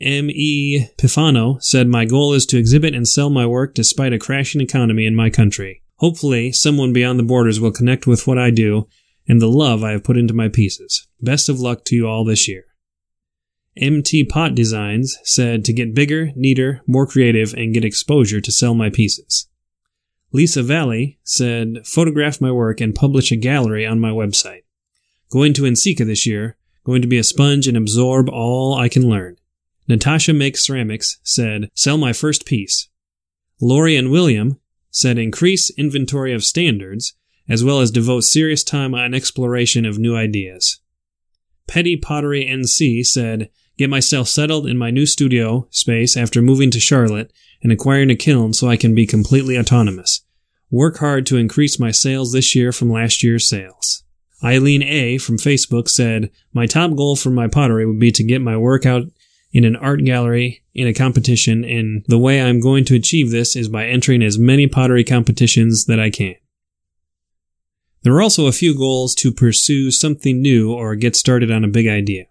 M.E. 0.00 0.86
Pifano 0.98 1.60
said, 1.62 1.88
My 1.88 2.04
goal 2.04 2.34
is 2.34 2.46
to 2.46 2.58
exhibit 2.58 2.94
and 2.94 3.08
sell 3.08 3.30
my 3.30 3.46
work 3.46 3.74
despite 3.74 4.12
a 4.12 4.18
crashing 4.18 4.60
economy 4.60 5.06
in 5.06 5.16
my 5.16 5.30
country. 5.30 5.82
Hopefully, 5.96 6.52
someone 6.52 6.92
beyond 6.92 7.18
the 7.18 7.24
borders 7.24 7.60
will 7.60 7.72
connect 7.72 8.06
with 8.06 8.26
what 8.26 8.38
I 8.38 8.50
do 8.50 8.86
and 9.26 9.42
the 9.42 9.48
love 9.48 9.82
I 9.82 9.92
have 9.92 10.04
put 10.04 10.16
into 10.16 10.34
my 10.34 10.48
pieces. 10.48 11.06
Best 11.20 11.48
of 11.48 11.60
luck 11.60 11.84
to 11.86 11.96
you 11.96 12.06
all 12.06 12.24
this 12.24 12.46
year. 12.46 12.64
MT 13.78 14.24
Pot 14.24 14.54
Designs 14.54 15.18
said 15.24 15.64
to 15.64 15.72
get 15.72 15.94
bigger, 15.94 16.30
neater, 16.34 16.82
more 16.86 17.06
creative, 17.06 17.54
and 17.54 17.74
get 17.74 17.84
exposure 17.84 18.40
to 18.40 18.52
sell 18.52 18.74
my 18.74 18.90
pieces. 18.90 19.48
Lisa 20.32 20.62
Valley 20.62 21.18
said, 21.24 21.86
photograph 21.86 22.40
my 22.40 22.52
work 22.52 22.80
and 22.80 22.94
publish 22.94 23.32
a 23.32 23.36
gallery 23.36 23.86
on 23.86 24.00
my 24.00 24.10
website. 24.10 24.62
Going 25.30 25.52
to 25.54 25.62
NCECA 25.62 26.06
this 26.06 26.26
year, 26.26 26.56
going 26.84 27.02
to 27.02 27.08
be 27.08 27.18
a 27.18 27.24
sponge 27.24 27.66
and 27.66 27.76
absorb 27.76 28.28
all 28.28 28.74
I 28.74 28.88
can 28.88 29.08
learn. 29.08 29.36
Natasha 29.88 30.34
Makes 30.34 30.66
Ceramics 30.66 31.18
said, 31.22 31.70
sell 31.74 31.96
my 31.96 32.12
first 32.12 32.44
piece. 32.44 32.88
Lori 33.60 33.96
and 33.96 34.10
William 34.10 34.60
said, 34.90 35.18
increase 35.18 35.70
inventory 35.78 36.34
of 36.34 36.44
standards, 36.44 37.14
as 37.48 37.64
well 37.64 37.80
as 37.80 37.90
devote 37.90 38.20
serious 38.20 38.62
time 38.62 38.94
on 38.94 39.14
exploration 39.14 39.86
of 39.86 39.98
new 39.98 40.14
ideas. 40.14 40.80
Petty 41.66 41.96
Pottery 41.96 42.46
NC 42.46 43.04
said, 43.06 43.50
get 43.78 43.88
myself 43.88 44.28
settled 44.28 44.66
in 44.66 44.76
my 44.76 44.90
new 44.90 45.06
studio 45.06 45.66
space 45.70 46.16
after 46.16 46.42
moving 46.42 46.70
to 46.72 46.80
Charlotte 46.80 47.32
and 47.62 47.72
acquiring 47.72 48.10
a 48.10 48.16
kiln 48.16 48.52
so 48.52 48.68
I 48.68 48.76
can 48.76 48.94
be 48.94 49.06
completely 49.06 49.56
autonomous. 49.56 50.22
Work 50.70 50.98
hard 50.98 51.24
to 51.26 51.38
increase 51.38 51.78
my 51.78 51.92
sales 51.92 52.32
this 52.32 52.54
year 52.54 52.72
from 52.72 52.90
last 52.90 53.22
year's 53.22 53.48
sales. 53.48 54.02
Eileen 54.44 54.82
A. 54.82 55.18
from 55.18 55.38
Facebook 55.38 55.88
said, 55.88 56.30
My 56.52 56.66
top 56.66 56.94
goal 56.94 57.16
for 57.16 57.30
my 57.30 57.48
pottery 57.48 57.86
would 57.86 57.98
be 57.98 58.12
to 58.12 58.22
get 58.22 58.42
my 58.42 58.56
work 58.56 58.84
out 58.84 59.04
in 59.52 59.64
an 59.64 59.76
art 59.76 60.04
gallery 60.04 60.62
in 60.74 60.86
a 60.86 60.92
competition, 60.92 61.64
and 61.64 62.04
the 62.06 62.18
way 62.18 62.40
I'm 62.40 62.60
going 62.60 62.84
to 62.86 62.94
achieve 62.94 63.30
this 63.30 63.56
is 63.56 63.68
by 63.68 63.86
entering 63.86 64.22
as 64.22 64.38
many 64.38 64.66
pottery 64.66 65.04
competitions 65.04 65.86
that 65.86 65.98
I 65.98 66.10
can. 66.10 66.34
There 68.02 68.14
are 68.14 68.22
also 68.22 68.46
a 68.46 68.52
few 68.52 68.76
goals 68.76 69.14
to 69.16 69.32
pursue 69.32 69.90
something 69.90 70.40
new 70.40 70.72
or 70.72 70.94
get 70.94 71.16
started 71.16 71.50
on 71.50 71.64
a 71.64 71.68
big 71.68 71.88
idea. 71.88 72.26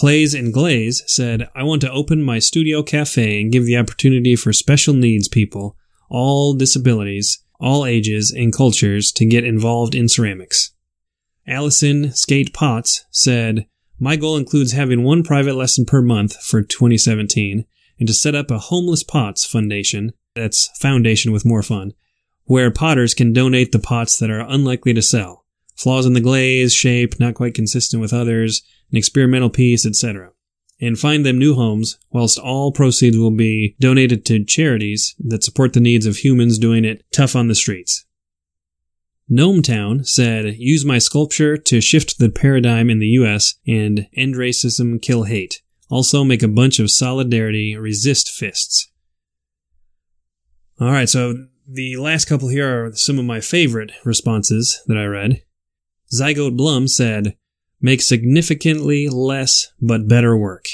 Clays 0.00 0.32
and 0.32 0.50
Glaze 0.50 1.02
said, 1.06 1.50
I 1.54 1.62
want 1.62 1.82
to 1.82 1.92
open 1.92 2.22
my 2.22 2.38
studio 2.38 2.82
cafe 2.82 3.38
and 3.38 3.52
give 3.52 3.66
the 3.66 3.76
opportunity 3.76 4.34
for 4.34 4.50
special 4.50 4.94
needs 4.94 5.28
people, 5.28 5.76
all 6.08 6.54
disabilities, 6.54 7.44
all 7.60 7.84
ages 7.84 8.30
and 8.34 8.50
cultures 8.50 9.12
to 9.12 9.26
get 9.26 9.44
involved 9.44 9.94
in 9.94 10.08
ceramics. 10.08 10.70
Allison 11.46 12.14
Skate 12.14 12.54
Potts 12.54 13.04
said, 13.10 13.66
My 13.98 14.16
goal 14.16 14.38
includes 14.38 14.72
having 14.72 15.04
one 15.04 15.22
private 15.22 15.54
lesson 15.54 15.84
per 15.84 16.00
month 16.00 16.42
for 16.42 16.62
2017 16.62 17.66
and 17.98 18.08
to 18.08 18.14
set 18.14 18.34
up 18.34 18.50
a 18.50 18.58
Homeless 18.58 19.02
Pots 19.02 19.44
Foundation, 19.44 20.14
that's 20.34 20.70
foundation 20.78 21.30
with 21.30 21.44
more 21.44 21.62
fun, 21.62 21.92
where 22.44 22.70
potters 22.70 23.12
can 23.12 23.34
donate 23.34 23.70
the 23.70 23.78
pots 23.78 24.16
that 24.16 24.30
are 24.30 24.48
unlikely 24.48 24.94
to 24.94 25.02
sell. 25.02 25.44
Flaws 25.80 26.04
in 26.04 26.12
the 26.12 26.20
glaze, 26.20 26.74
shape, 26.74 27.18
not 27.18 27.34
quite 27.34 27.54
consistent 27.54 28.02
with 28.02 28.12
others, 28.12 28.60
an 28.90 28.98
experimental 28.98 29.48
piece, 29.48 29.86
etc. 29.86 30.30
And 30.78 30.98
find 30.98 31.24
them 31.24 31.38
new 31.38 31.54
homes, 31.54 31.98
whilst 32.10 32.38
all 32.38 32.70
proceeds 32.70 33.16
will 33.16 33.30
be 33.30 33.76
donated 33.80 34.26
to 34.26 34.44
charities 34.44 35.14
that 35.18 35.42
support 35.42 35.72
the 35.72 35.80
needs 35.80 36.04
of 36.04 36.18
humans 36.18 36.58
doing 36.58 36.84
it 36.84 37.04
tough 37.12 37.34
on 37.34 37.48
the 37.48 37.54
streets. 37.54 38.04
Gnometown 39.30 40.06
said, 40.06 40.56
use 40.58 40.84
my 40.84 40.98
sculpture 40.98 41.56
to 41.56 41.80
shift 41.80 42.18
the 42.18 42.28
paradigm 42.28 42.90
in 42.90 42.98
the 42.98 43.06
US 43.20 43.54
and 43.66 44.06
end 44.14 44.34
racism, 44.34 45.00
kill 45.00 45.22
hate. 45.22 45.62
Also 45.88 46.24
make 46.24 46.42
a 46.42 46.48
bunch 46.48 46.78
of 46.78 46.90
solidarity, 46.90 47.74
resist 47.74 48.28
fists. 48.28 48.90
Alright, 50.78 51.08
so 51.08 51.46
the 51.66 51.96
last 51.96 52.26
couple 52.26 52.48
here 52.48 52.86
are 52.86 52.92
some 52.92 53.18
of 53.18 53.24
my 53.24 53.40
favorite 53.40 53.92
responses 54.04 54.82
that 54.86 54.98
I 54.98 55.06
read. 55.06 55.42
Zygote 56.12 56.56
Blum 56.56 56.88
said, 56.88 57.36
make 57.80 58.02
significantly 58.02 59.08
less 59.08 59.72
but 59.80 60.08
better 60.08 60.36
work. 60.36 60.66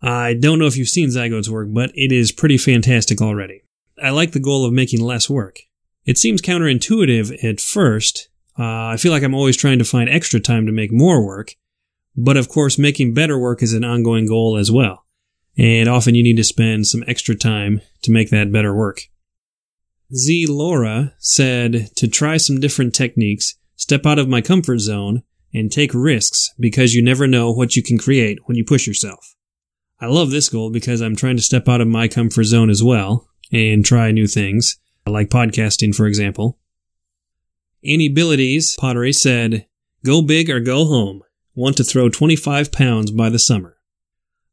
I 0.00 0.34
don't 0.34 0.58
know 0.58 0.66
if 0.66 0.76
you've 0.76 0.88
seen 0.88 1.08
Zygote's 1.08 1.48
work, 1.48 1.68
but 1.70 1.92
it 1.94 2.10
is 2.10 2.32
pretty 2.32 2.58
fantastic 2.58 3.22
already. 3.22 3.62
I 4.02 4.10
like 4.10 4.32
the 4.32 4.40
goal 4.40 4.64
of 4.64 4.72
making 4.72 5.00
less 5.00 5.30
work. 5.30 5.60
It 6.04 6.18
seems 6.18 6.42
counterintuitive 6.42 7.44
at 7.44 7.60
first. 7.60 8.28
Uh, 8.58 8.86
I 8.86 8.96
feel 8.96 9.12
like 9.12 9.22
I'm 9.22 9.34
always 9.34 9.56
trying 9.56 9.78
to 9.78 9.84
find 9.84 10.10
extra 10.10 10.40
time 10.40 10.66
to 10.66 10.72
make 10.72 10.92
more 10.92 11.24
work, 11.24 11.54
but 12.16 12.36
of 12.36 12.48
course, 12.48 12.78
making 12.78 13.14
better 13.14 13.38
work 13.38 13.62
is 13.62 13.72
an 13.72 13.84
ongoing 13.84 14.26
goal 14.26 14.56
as 14.56 14.70
well. 14.70 15.06
And 15.56 15.88
often 15.88 16.14
you 16.14 16.22
need 16.22 16.36
to 16.38 16.44
spend 16.44 16.86
some 16.86 17.04
extra 17.06 17.34
time 17.34 17.80
to 18.02 18.10
make 18.10 18.30
that 18.30 18.52
better 18.52 18.74
work. 18.74 19.02
Z. 20.14 20.46
Laura 20.48 21.14
said 21.18 21.94
to 21.96 22.08
try 22.08 22.36
some 22.36 22.60
different 22.60 22.94
techniques, 22.94 23.54
step 23.82 24.06
out 24.06 24.20
of 24.20 24.28
my 24.28 24.40
comfort 24.40 24.78
zone, 24.78 25.24
and 25.52 25.70
take 25.70 25.92
risks 25.92 26.50
because 26.58 26.94
you 26.94 27.02
never 27.02 27.26
know 27.26 27.52
what 27.52 27.74
you 27.74 27.82
can 27.82 27.98
create 27.98 28.38
when 28.46 28.56
you 28.56 28.64
push 28.64 28.86
yourself. 28.86 29.34
I 30.00 30.06
love 30.06 30.30
this 30.30 30.48
goal 30.48 30.70
because 30.70 31.00
I'm 31.00 31.16
trying 31.16 31.36
to 31.36 31.42
step 31.42 31.68
out 31.68 31.80
of 31.80 31.88
my 31.88 32.06
comfort 32.06 32.44
zone 32.44 32.70
as 32.70 32.82
well 32.82 33.28
and 33.50 33.84
try 33.84 34.10
new 34.12 34.28
things 34.28 34.78
like 35.04 35.28
podcasting, 35.28 35.94
for 35.94 36.06
example. 36.06 36.58
Annie 37.84 38.08
Pottery 38.78 39.12
said, 39.12 39.66
Go 40.04 40.22
big 40.22 40.48
or 40.48 40.60
go 40.60 40.84
home. 40.84 41.22
Want 41.54 41.76
to 41.76 41.84
throw 41.84 42.08
25 42.08 42.70
pounds 42.70 43.10
by 43.10 43.30
the 43.30 43.38
summer. 43.38 43.76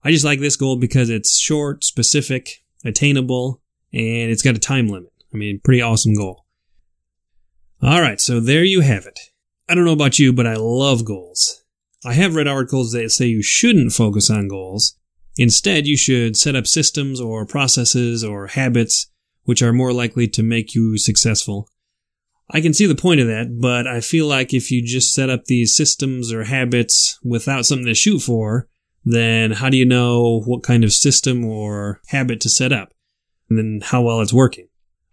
I 0.03 0.11
just 0.11 0.25
like 0.25 0.39
this 0.39 0.55
goal 0.55 0.75
because 0.75 1.09
it's 1.09 1.37
short, 1.37 1.83
specific, 1.83 2.63
attainable, 2.83 3.61
and 3.93 4.31
it's 4.31 4.41
got 4.41 4.55
a 4.55 4.59
time 4.59 4.87
limit. 4.87 5.13
I 5.33 5.37
mean, 5.37 5.61
pretty 5.63 5.81
awesome 5.81 6.15
goal. 6.15 6.45
All 7.81 8.01
right, 8.01 8.19
so 8.19 8.39
there 8.39 8.63
you 8.63 8.81
have 8.81 9.05
it. 9.05 9.19
I 9.69 9.75
don't 9.75 9.85
know 9.85 9.93
about 9.93 10.19
you, 10.19 10.33
but 10.33 10.47
I 10.47 10.55
love 10.55 11.05
goals. 11.05 11.63
I 12.05 12.13
have 12.13 12.35
read 12.35 12.47
articles 12.47 12.91
that 12.91 13.09
say 13.11 13.27
you 13.27 13.41
shouldn't 13.41 13.93
focus 13.93 14.29
on 14.29 14.47
goals. 14.47 14.97
Instead, 15.37 15.87
you 15.87 15.95
should 15.95 16.35
set 16.35 16.55
up 16.55 16.67
systems 16.67 17.21
or 17.21 17.45
processes 17.45 18.23
or 18.23 18.47
habits 18.47 19.09
which 19.49 19.63
are 19.63 19.73
more 19.73 19.91
likely 19.91 20.27
to 20.27 20.43
make 20.43 20.75
you 20.75 20.95
successful. 20.95 21.67
I 22.51 22.61
can 22.61 22.71
see 22.71 22.85
the 22.85 22.93
point 22.93 23.19
of 23.19 23.25
that, 23.25 23.57
but 23.59 23.87
I 23.87 23.99
feel 23.99 24.27
like 24.27 24.53
if 24.53 24.69
you 24.69 24.85
just 24.85 25.11
set 25.11 25.31
up 25.31 25.45
these 25.45 25.75
systems 25.75 26.31
or 26.31 26.43
habits 26.43 27.17
without 27.23 27.65
something 27.65 27.87
to 27.87 27.95
shoot 27.95 28.19
for, 28.19 28.67
then 29.03 29.53
how 29.53 29.69
do 29.69 29.77
you 29.77 29.85
know 29.85 30.41
what 30.45 30.61
kind 30.61 30.83
of 30.83 30.93
system 30.93 31.43
or 31.43 31.99
habit 32.09 32.41
to 32.41 32.49
set 32.49 32.71
up? 32.71 32.93
And 33.49 33.57
then 33.57 33.81
how 33.83 34.03
well 34.03 34.21
it's 34.21 34.31
working. 34.31 34.68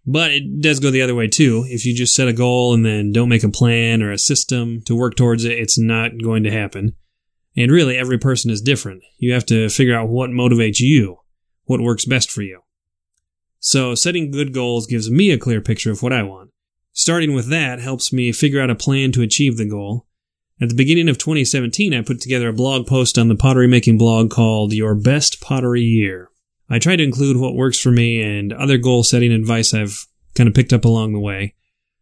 But 0.07 0.31
it 0.31 0.61
does 0.61 0.79
go 0.79 0.91
the 0.91 1.03
other 1.03 1.15
way 1.15 1.27
too. 1.27 1.67
If 1.69 1.85
you 1.85 1.95
just 1.95 2.15
set 2.15 2.29
a 2.29 2.33
goal 2.33 2.73
and 2.73 2.87
then 2.87 3.13
don't 3.13 3.29
make 3.29 3.43
a 3.43 3.49
plan 3.49 4.03
or 4.03 4.13
a 4.13 4.19
system 4.19 4.81
to 4.83 4.95
work 4.95 5.17
towards 5.17 5.45
it, 5.45 5.59
it's 5.59 5.79
not 5.79 6.23
going 6.23 6.45
to 6.45 6.51
happen. 6.51 6.95
And 7.57 7.73
really, 7.73 7.97
every 7.97 8.19
person 8.19 8.51
is 8.51 8.61
different. 8.61 9.03
You 9.19 9.33
have 9.33 9.47
to 9.47 9.69
figure 9.69 9.97
out 9.97 10.09
what 10.09 10.31
motivates 10.31 10.79
you, 10.79 11.19
what 11.65 11.81
works 11.81 12.05
best 12.05 12.31
for 12.31 12.43
you. 12.43 12.61
So 13.59 13.95
setting 13.95 14.31
good 14.31 14.53
goals 14.53 14.87
gives 14.87 15.11
me 15.11 15.31
a 15.33 15.39
clear 15.39 15.61
picture 15.61 15.91
of 15.91 16.03
what 16.03 16.13
I 16.13 16.23
want. 16.23 16.51
Starting 16.93 17.35
with 17.35 17.49
that 17.49 17.81
helps 17.81 18.13
me 18.13 18.31
figure 18.31 18.61
out 18.61 18.71
a 18.71 18.75
plan 18.75 19.11
to 19.13 19.23
achieve 19.23 19.57
the 19.57 19.69
goal. 19.69 20.07
At 20.61 20.69
the 20.69 20.75
beginning 20.75 21.09
of 21.09 21.19
2017, 21.19 21.93
I 21.93 22.03
put 22.03 22.21
together 22.21 22.49
a 22.49 22.53
blog 22.53 22.87
post 22.87 23.19
on 23.19 23.29
the 23.29 23.35
pottery 23.35 23.67
making 23.67 23.99
blog 23.99 24.31
called 24.31 24.73
Your 24.73 24.95
Best 24.95 25.41
Pottery 25.41 25.83
Year. 25.83 26.31
I 26.69 26.79
try 26.79 26.97
to 26.97 27.03
include 27.03 27.37
what 27.37 27.55
works 27.55 27.79
for 27.79 27.91
me 27.91 28.21
and 28.21 28.53
other 28.53 28.79
goal 28.79 29.05
setting 29.05 29.33
advice 29.33 29.73
I've 29.73 30.07
kind 30.35 30.49
of 30.49 30.55
picked 30.55 30.73
up 30.73 30.85
along 30.85 31.13
the 31.13 31.21
way. 31.21 31.55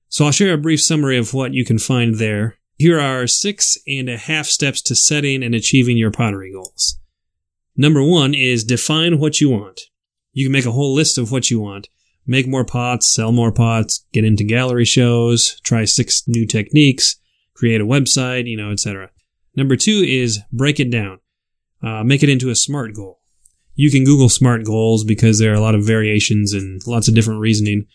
So 0.09 0.25
I'll 0.25 0.33
share 0.33 0.55
a 0.55 0.59
brief 0.59 0.81
summary 0.81 1.19
of 1.19 1.35
what 1.35 1.55
you 1.55 1.65
can 1.65 1.79
find 1.79 2.17
there. 2.17 2.57
Here 2.77 2.99
are 2.99 3.27
six 3.27 3.79
and 3.87 4.09
a 4.09 4.17
half 4.17 4.47
steps 4.47 4.81
to 4.83 4.97
setting 4.97 5.43
and 5.43 5.55
achieving 5.55 5.97
your 5.97 6.11
pottery 6.11 6.53
goals. 6.53 6.99
Number 7.77 8.03
one 8.03 8.35
is 8.35 8.65
define 8.65 9.19
what 9.19 9.41
you 9.41 9.51
want. 9.51 9.83
You 10.33 10.47
can 10.47 10.53
make 10.53 10.67
a 10.67 10.73
whole 10.73 10.95
list 10.95 11.19
of 11.19 11.31
what 11.31 11.51
you 11.51 11.61
want. 11.61 11.89
Make 12.27 12.47
more 12.47 12.65
pots, 12.65 13.13
sell 13.13 13.33
more 13.33 13.53
pots, 13.53 14.07
get 14.13 14.25
into 14.25 14.45
gallery 14.45 14.85
shows, 14.85 15.61
try 15.61 15.85
six 15.85 16.23
new 16.27 16.47
techniques, 16.47 17.17
create 17.55 17.81
a 17.81 17.87
website, 17.87 18.49
you 18.49 18.57
know, 18.57 18.71
etc. 18.71 19.11
Number 19.55 19.77
two 19.77 20.03
is 20.07 20.41
break 20.53 20.81
it 20.81 20.91
down. 20.91 21.21
Uh, 21.83 22.03
make 22.03 22.23
it 22.23 22.31
into 22.31 22.51
a 22.51 22.55
SMART 22.55 22.95
goal. 22.95 23.21
You 23.75 23.91
can 23.91 24.05
Google 24.05 24.29
SMART 24.29 24.65
goals 24.65 25.05
because 25.05 25.39
there 25.39 25.53
are 25.53 25.57
a 25.57 25.61
lot 25.61 25.75
of 25.75 25.85
variations 25.85 26.53
and 26.53 26.81
lots 26.87 27.09
of 27.09 27.15
different 27.15 27.41
reasoning. 27.41 27.87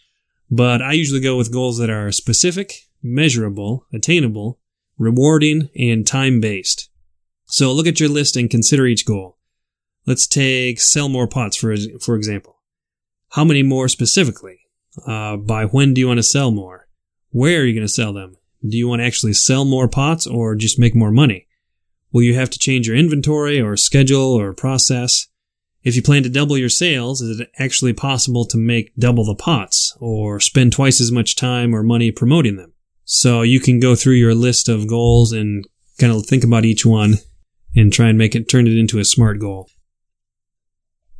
But 0.52 0.82
I 0.82 0.94
usually 0.94 1.22
go 1.22 1.38
with 1.38 1.54
goals 1.54 1.78
that 1.78 1.90
are 1.90 2.12
specific, 2.12 2.74
measurable, 3.02 3.86
attainable, 3.94 4.60
rewarding, 4.98 5.70
and 5.78 6.06
time 6.06 6.42
based. 6.42 6.90
So 7.46 7.72
look 7.72 7.88
at 7.88 8.00
your 8.00 8.10
list 8.10 8.36
and 8.36 8.50
consider 8.50 8.86
each 8.86 9.06
goal. 9.06 9.38
Let's 10.06 10.28
take 10.28 10.80
sell 10.80 11.08
more 11.08 11.28
pots 11.28 11.56
for, 11.56 11.76
for 12.02 12.16
example. 12.16 12.60
How 13.30 13.44
many 13.44 13.64
more 13.64 13.88
specifically? 13.88 14.60
Uh, 15.06 15.38
by 15.38 15.66
when 15.66 15.94
do 15.94 16.02
you 16.02 16.08
want 16.08 16.18
to 16.18 16.24
sell 16.24 16.52
more? 16.52 16.88
Where 17.30 17.62
are 17.62 17.66
you 17.66 17.74
going 17.74 17.88
to 17.88 17.94
sell 17.94 18.12
them? 18.12 18.36
Do 18.68 18.76
you 18.76 18.88
want 18.88 19.02
to 19.02 19.06
actually 19.06 19.34
sell 19.34 19.64
more 19.64 19.88
pots 19.88 20.28
or 20.28 20.56
just 20.56 20.80
make 20.80 20.96
more 20.96 21.12
money? 21.12 21.48
Will 22.12 22.24
you 22.24 22.34
have 22.36 22.50
to 22.50 22.60
change 22.60 22.88
your 22.88 22.98
inventory 22.98 23.62
or 23.62 23.78
schedule 23.78 24.34
or 24.34 24.54
process? 24.54 25.28
If 25.84 25.96
you 25.96 26.02
plan 26.02 26.24
to 26.24 26.30
double 26.30 26.58
your 26.58 26.70
sales, 26.70 27.22
is 27.22 27.40
it 27.40 27.50
actually 27.58 27.94
possible 27.94 28.46
to 28.46 28.58
make 28.58 28.94
double 28.96 29.24
the 29.24 29.36
pots 29.36 29.96
or 30.00 30.40
spend 30.40 30.74
twice 30.74 31.00
as 31.00 31.12
much 31.12 31.36
time 31.36 31.74
or 31.74 31.84
money 31.84 32.12
promoting 32.12 32.58
them? 32.58 32.74
So 33.06 33.42
you 33.42 33.60
can 33.60 33.80
go 33.80 33.96
through 33.96 34.16
your 34.16 34.36
list 34.36 34.68
of 34.68 34.88
goals 34.88 35.32
and 35.32 35.66
kind 35.98 36.12
of 36.12 36.26
think 36.26 36.44
about 36.44 36.66
each 36.66 36.86
one 36.86 37.16
and 37.76 37.94
try 37.94 38.10
and 38.10 38.18
make 38.18 38.36
it 38.36 38.50
turn 38.50 38.68
it 38.68 38.78
into 38.78 39.00
a 39.00 39.06
smart 39.06 39.40
goal. 39.40 39.70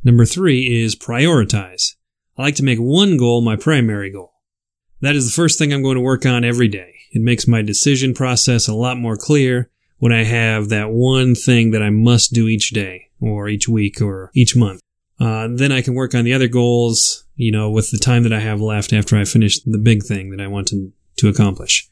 Number 0.04 0.24
three 0.24 0.82
is 0.82 0.94
prioritize. 0.94 1.94
I 2.36 2.42
like 2.42 2.54
to 2.56 2.64
make 2.64 2.78
one 2.78 3.16
goal 3.16 3.40
my 3.40 3.56
primary 3.56 4.10
goal. 4.10 4.32
That 5.00 5.16
is 5.16 5.26
the 5.26 5.34
first 5.34 5.58
thing 5.58 5.72
I'm 5.72 5.82
going 5.82 5.96
to 5.96 6.02
work 6.02 6.26
on 6.26 6.44
every 6.44 6.68
day. 6.68 6.94
It 7.12 7.22
makes 7.22 7.48
my 7.48 7.62
decision 7.62 8.14
process 8.14 8.68
a 8.68 8.74
lot 8.74 8.98
more 8.98 9.16
clear 9.16 9.70
when 10.00 10.12
I 10.12 10.24
have 10.24 10.70
that 10.70 10.90
one 10.90 11.34
thing 11.34 11.70
that 11.70 11.82
I 11.82 11.90
must 11.90 12.32
do 12.32 12.48
each 12.48 12.70
day 12.70 13.10
or 13.20 13.48
each 13.48 13.68
week 13.68 14.00
or 14.00 14.30
each 14.34 14.56
month. 14.56 14.80
Uh, 15.20 15.48
then 15.52 15.70
I 15.70 15.82
can 15.82 15.94
work 15.94 16.14
on 16.14 16.24
the 16.24 16.32
other 16.32 16.48
goals, 16.48 17.24
you 17.36 17.52
know, 17.52 17.70
with 17.70 17.90
the 17.90 17.98
time 17.98 18.22
that 18.22 18.32
I 18.32 18.40
have 18.40 18.62
left 18.62 18.94
after 18.94 19.16
I 19.16 19.24
finish 19.24 19.60
the 19.60 19.78
big 19.78 20.02
thing 20.02 20.30
that 20.30 20.40
I 20.40 20.46
want 20.48 20.68
to, 20.68 20.90
to 21.18 21.28
accomplish. 21.28 21.88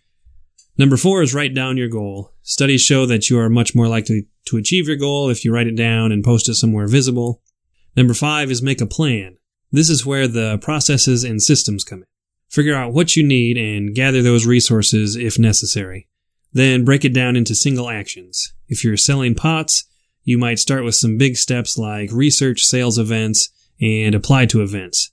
Number 0.79 0.97
four 0.97 1.21
is 1.21 1.35
write 1.35 1.55
down 1.55 1.77
your 1.77 1.89
goal. 1.89 2.33
Studies 2.43 2.81
show 2.81 3.05
that 3.05 3.29
you 3.29 3.39
are 3.39 3.51
much 3.51 3.75
more 3.75 3.89
likely 3.89 4.27
to 4.47 4.57
achieve 4.57 4.89
your 4.89 4.97
goal 4.97 5.29
if 5.29 5.45
you 5.45 5.53
write 5.53 5.67
it 5.67 5.77
down 5.77 6.11
and 6.11 6.25
post 6.25 6.49
it 6.49 6.55
somewhere 6.55 6.87
visible. 6.87 7.43
Number 7.95 8.15
five 8.15 8.51
is 8.51 8.63
make 8.63 8.81
a 8.81 8.87
plan. 8.87 9.37
This 9.71 9.91
is 9.91 10.07
where 10.07 10.27
the 10.27 10.57
processes 10.59 11.25
and 11.25 11.43
systems 11.43 11.85
come 11.85 11.99
in. 11.99 12.07
Figure 12.49 12.75
out 12.75 12.95
what 12.95 13.17
you 13.17 13.23
need 13.23 13.59
and 13.59 13.95
gather 13.95 14.23
those 14.23 14.47
resources 14.47 15.15
if 15.15 15.39
necessary. 15.39 16.09
Then 16.53 16.85
break 16.85 17.05
it 17.05 17.15
down 17.15 17.37
into 17.37 17.55
single 17.55 17.91
actions. 17.91 18.53
If 18.69 18.85
you're 18.85 18.97
selling 18.97 19.35
pots, 19.35 19.85
you 20.25 20.39
might 20.39 20.59
start 20.59 20.85
with 20.85 20.95
some 20.95 21.19
big 21.19 21.37
steps 21.37 21.79
like 21.79 22.11
research 22.13 22.63
sales 22.63 22.99
events 22.99 23.51
and 23.81 24.15
apply 24.15 24.47
to 24.47 24.63
events. 24.63 25.11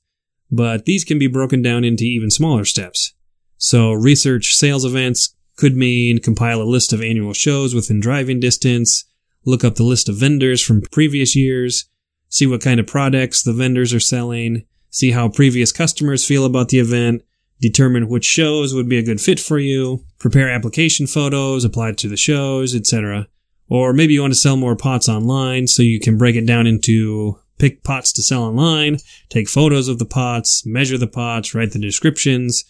But 0.52 0.86
these 0.86 1.04
can 1.04 1.20
be 1.20 1.28
broken 1.28 1.62
down 1.62 1.84
into 1.84 2.04
even 2.04 2.30
smaller 2.30 2.66
steps. 2.66 3.14
So 3.58 3.92
research 3.94 4.54
sales 4.54 4.86
events 4.86 5.36
could 5.56 5.76
mean 5.76 6.20
compile 6.20 6.62
a 6.62 6.64
list 6.64 6.94
of 6.94 7.02
annual 7.02 7.34
shows 7.34 7.74
within 7.74 8.00
driving 8.00 8.40
distance, 8.40 9.06
look 9.46 9.64
up 9.64 9.76
the 9.76 9.84
list 9.84 10.10
of 10.10 10.16
vendors 10.16 10.62
from 10.62 10.82
previous 10.92 11.36
years, 11.36 11.86
see 12.30 12.46
what 12.46 12.62
kind 12.62 12.80
of 12.80 12.88
products 12.88 13.44
the 13.44 13.54
vendors 13.54 13.94
are 13.94 14.00
selling, 14.00 14.66
see 14.90 15.12
how 15.12 15.30
previous 15.30 15.72
customers 15.72 16.26
feel 16.26 16.46
about 16.46 16.70
the 16.70 16.80
event, 16.80 17.22
determine 17.60 18.08
which 18.08 18.26
shows 18.26 18.74
would 18.74 18.90
be 18.90 18.98
a 18.98 19.04
good 19.04 19.22
fit 19.22 19.40
for 19.40 19.58
you, 19.58 20.04
prepare 20.20 20.50
application 20.50 21.08
photos, 21.08 21.64
apply 21.64 21.94
to 21.94 22.10
the 22.10 22.18
shows, 22.18 22.76
etc. 22.76 23.28
Or 23.70 23.94
maybe 23.94 24.14
you 24.14 24.22
want 24.22 24.34
to 24.34 24.40
sell 24.40 24.58
more 24.58 24.76
pots 24.76 25.10
online, 25.10 25.68
so 25.68 25.82
you 25.82 26.00
can 26.00 26.18
break 26.18 26.36
it 26.36 26.46
down 26.46 26.68
into 26.68 27.40
pick 27.58 27.84
pots 27.84 28.12
to 28.14 28.22
sell 28.22 28.44
online, 28.44 28.98
take 29.30 29.50
photos 29.50 29.88
of 29.88 30.00
the 30.00 30.06
pots, 30.06 30.66
measure 30.66 30.98
the 30.98 31.08
pots, 31.08 31.56
write 31.56 31.72
the 31.72 31.80
descriptions, 31.80 32.64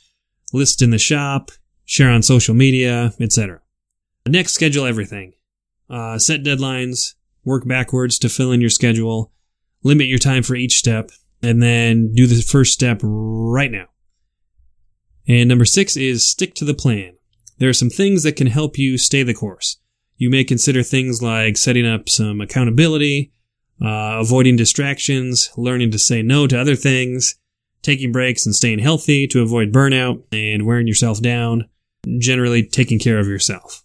list 0.54 0.82
in 0.82 0.92
the 0.92 0.98
shop, 0.98 1.52
share 1.86 2.10
on 2.10 2.22
social 2.22 2.54
media, 2.54 3.14
etc. 3.20 3.62
Next, 4.28 4.54
schedule 4.54 4.86
everything. 4.86 5.34
Uh, 5.90 6.18
set 6.18 6.44
deadlines, 6.44 7.14
work 7.44 7.68
backwards 7.68 8.18
to 8.20 8.30
fill 8.30 8.52
in 8.52 8.62
your 8.62 8.70
schedule, 8.70 9.32
limit 9.84 10.08
your 10.08 10.20
time 10.20 10.44
for 10.44 10.56
each 10.56 10.78
step, 10.78 11.12
and 11.44 11.62
then 11.62 12.14
do 12.14 12.26
the 12.26 12.42
first 12.42 12.74
step 12.74 13.02
right 13.04 13.72
now. 13.72 13.86
And 15.28 15.50
number 15.50 15.66
six 15.66 15.98
is 15.98 16.26
stick 16.26 16.54
to 16.56 16.66
the 16.66 16.74
plan. 16.74 17.14
There 17.58 17.70
are 17.70 17.74
some 17.74 17.90
things 17.90 18.24
that 18.24 18.36
can 18.36 18.48
help 18.48 18.78
you 18.78 18.98
stay 18.98 19.24
the 19.24 19.34
course. 19.34 19.78
You 20.18 20.30
may 20.30 20.44
consider 20.44 20.84
things 20.84 21.22
like 21.22 21.58
setting 21.58 21.86
up 21.86 22.10
some 22.10 22.42
accountability, 22.42 23.34
uh, 23.82 24.20
avoiding 24.20 24.56
distractions, 24.56 25.50
learning 25.58 25.92
to 25.92 26.00
say 26.00 26.22
no 26.22 26.48
to 26.48 26.60
other 26.60 26.76
things, 26.76 27.36
taking 27.82 28.12
breaks 28.12 28.46
and 28.46 28.56
staying 28.56 28.80
healthy 28.80 29.28
to 29.28 29.42
avoid 29.42 29.72
burnout 29.72 30.24
and 30.32 30.66
wearing 30.66 30.88
yourself 30.88 31.22
down, 31.22 31.70
generally 32.20 32.64
taking 32.64 33.00
care 33.00 33.20
of 33.20 33.28
yourself. 33.28 33.84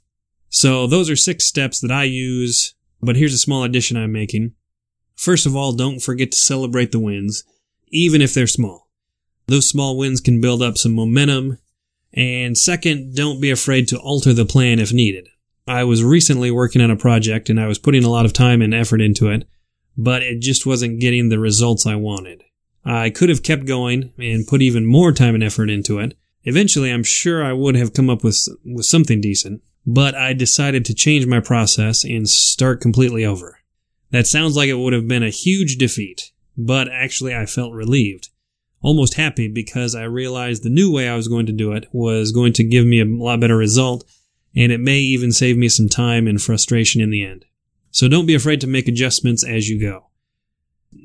So 0.49 0.87
those 0.87 1.09
are 1.09 1.17
six 1.17 1.45
steps 1.45 1.81
that 1.81 1.93
I 1.93 2.05
use, 2.05 2.75
but 3.01 3.17
here's 3.17 3.35
a 3.35 3.39
small 3.39 3.63
addition 3.63 3.97
I'm 3.97 4.13
making. 4.13 4.53
First 5.17 5.47
of 5.47 5.55
all, 5.55 5.73
don't 5.73 6.01
forget 6.01 6.33
to 6.33 6.39
celebrate 6.39 6.93
the 6.93 7.01
wins, 7.01 7.45
even 7.89 8.21
if 8.21 8.35
they're 8.35 8.47
small. 8.47 8.90
Those 9.51 9.67
small 9.67 9.99
wins 9.99 10.21
can 10.21 10.41
build 10.41 10.63
up 10.63 10.79
some 10.79 10.95
momentum. 10.95 11.59
And 12.13 12.57
second, 12.57 13.17
don't 13.17 13.41
be 13.41 13.51
afraid 13.51 13.89
to 13.89 13.99
alter 13.99 14.33
the 14.33 14.45
plan 14.45 14.79
if 14.79 14.93
needed. 14.93 15.29
I 15.67 15.83
was 15.83 16.05
recently 16.05 16.53
working 16.53 16.81
on 16.81 16.93
a 16.93 16.97
project 16.97 17.51
and 17.51 17.59
I 17.59 17.67
was 17.67 17.77
putting 17.77 18.05
a 18.05 18.11
lot 18.11 18.25
of 18.25 18.33
time 18.33 18.63
and 18.63 18.73
effort 18.73 19.01
into 19.01 19.29
it, 19.29 19.49
but 19.97 20.23
it 20.23 20.41
just 20.41 20.67
wasn't 20.67 21.01
getting 21.01 21.31
the 21.31 21.41
results 21.41 21.85
I 21.85 21.97
wanted. 21.97 22.45
I 22.85 23.11
could 23.11 23.29
have 23.29 23.43
kept 23.43 23.65
going 23.65 24.13
and 24.19 24.47
put 24.47 24.63
even 24.63 24.87
more 24.87 25.11
time 25.11 25.35
and 25.35 25.43
effort 25.43 25.69
into 25.69 25.99
it. 25.99 26.17
Eventually, 26.45 26.93
I'm 26.93 27.03
sure 27.03 27.45
I 27.45 27.53
would 27.53 27.75
have 27.75 27.93
come 27.93 28.09
up 28.09 28.23
with, 28.23 28.47
with 28.65 28.87
something 28.87 29.21
decent, 29.21 29.63
but 29.85 30.15
I 30.15 30.33
decided 30.33 30.85
to 30.85 30.95
change 30.95 31.27
my 31.27 31.41
process 31.41 32.05
and 32.05 32.29
start 32.29 32.81
completely 32.81 33.25
over. 33.25 33.59
That 34.13 34.29
sounds 34.29 34.55
like 34.55 34.69
it 34.69 34.79
would 34.79 34.93
have 34.93 35.09
been 35.09 35.25
a 35.25 35.31
huge 35.31 35.77
defeat, 35.77 36.31
but 36.57 36.87
actually 36.89 37.35
I 37.35 37.47
felt 37.47 37.75
relieved. 37.75 38.30
Almost 38.83 39.15
happy 39.15 39.49
because 39.49 39.95
I 39.95 40.05
realized 40.05 40.63
the 40.63 40.71
new 40.71 40.93
way 40.93 41.09
I 41.09 41.17
was 41.17 41.29
going 41.29 41.47
to 41.47 41.53
do 41.53 41.73
it 41.73 41.87
was 41.93 42.33
going 42.33 42.53
to 42.55 42.65
give 42.65 42.87
me 42.87 43.01
a 43.01 43.05
lot 43.05 43.41
better 43.41 43.57
result 43.57 44.05
and 44.57 44.73
it 44.73 44.81
may 44.81 44.99
even 44.99 45.33
save 45.33 45.57
me 45.57 45.69
some 45.69 45.89
time 45.89 46.27
and 46.27 46.41
frustration 46.41 47.01
in 47.01 47.11
the 47.11 47.25
end. 47.25 47.45
So 47.91 48.09
don't 48.09 48.27
be 48.27 48.35
afraid 48.35 48.61
to 48.63 48.67
make 48.67 48.89
adjustments 48.89 49.45
as 49.45 49.69
you 49.69 49.81
go. 49.81 50.07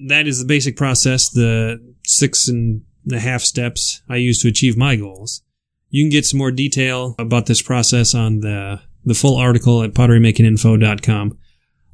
That 0.08 0.28
is 0.28 0.40
the 0.40 0.46
basic 0.46 0.78
process, 0.78 1.30
the 1.30 1.96
six 2.06 2.48
and 2.48 2.84
a 3.12 3.20
half 3.20 3.42
steps 3.42 4.02
I 4.10 4.18
use 4.18 4.42
to 4.42 4.48
achieve 4.48 4.78
my 4.78 4.96
goals. 4.96 5.42
You 5.90 6.04
can 6.04 6.10
get 6.10 6.26
some 6.26 6.40
more 6.40 6.52
detail 6.52 7.16
about 7.20 7.46
this 7.46 7.62
process 7.62 8.16
on 8.16 8.40
the, 8.40 8.82
the 9.04 9.14
full 9.14 9.38
article 9.38 9.84
at 9.84 9.94
potterymakinginfo.com. 9.94 11.38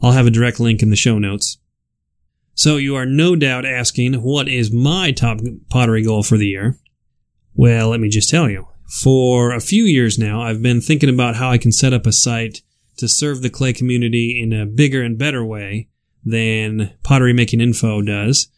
I'll 0.02 0.12
have 0.14 0.26
a 0.26 0.32
direct 0.32 0.60
link 0.60 0.82
in 0.82 0.90
the 0.90 0.96
show 0.96 1.20
notes. 1.20 1.58
So 2.54 2.78
you 2.78 2.96
are 2.96 3.06
no 3.06 3.36
doubt 3.36 3.66
asking, 3.66 4.16
what 4.16 4.48
is 4.48 4.72
my 4.72 5.12
top 5.12 5.40
pottery 5.70 6.04
goal 6.04 6.24
for 6.24 6.38
the 6.38 6.48
year? 6.48 6.78
Well, 7.54 7.90
let 7.90 8.00
me 8.00 8.10
just 8.10 8.30
tell 8.30 8.50
you. 8.50 8.68
For 9.02 9.52
a 9.52 9.62
few 9.62 9.86
years 9.86 10.20
now, 10.20 10.42
I've 10.42 10.62
been 10.62 10.82
thinking 10.82 11.10
about 11.10 11.36
how 11.36 11.50
I 11.50 11.58
can 11.58 11.72
set 11.72 11.94
up 11.94 12.06
a 12.06 12.12
site 12.12 12.62
to 12.98 13.08
serve 13.08 13.42
the 13.42 13.50
clay 13.50 13.74
community 13.74 14.40
in 14.42 14.54
a 14.54 14.66
bigger 14.66 15.02
and 15.02 15.18
better 15.18 15.46
way 15.46 15.88
than 16.24 16.94
Pottery 17.04 17.34
Making 17.34 17.62
Info 17.62 18.02
does. 18.02 18.50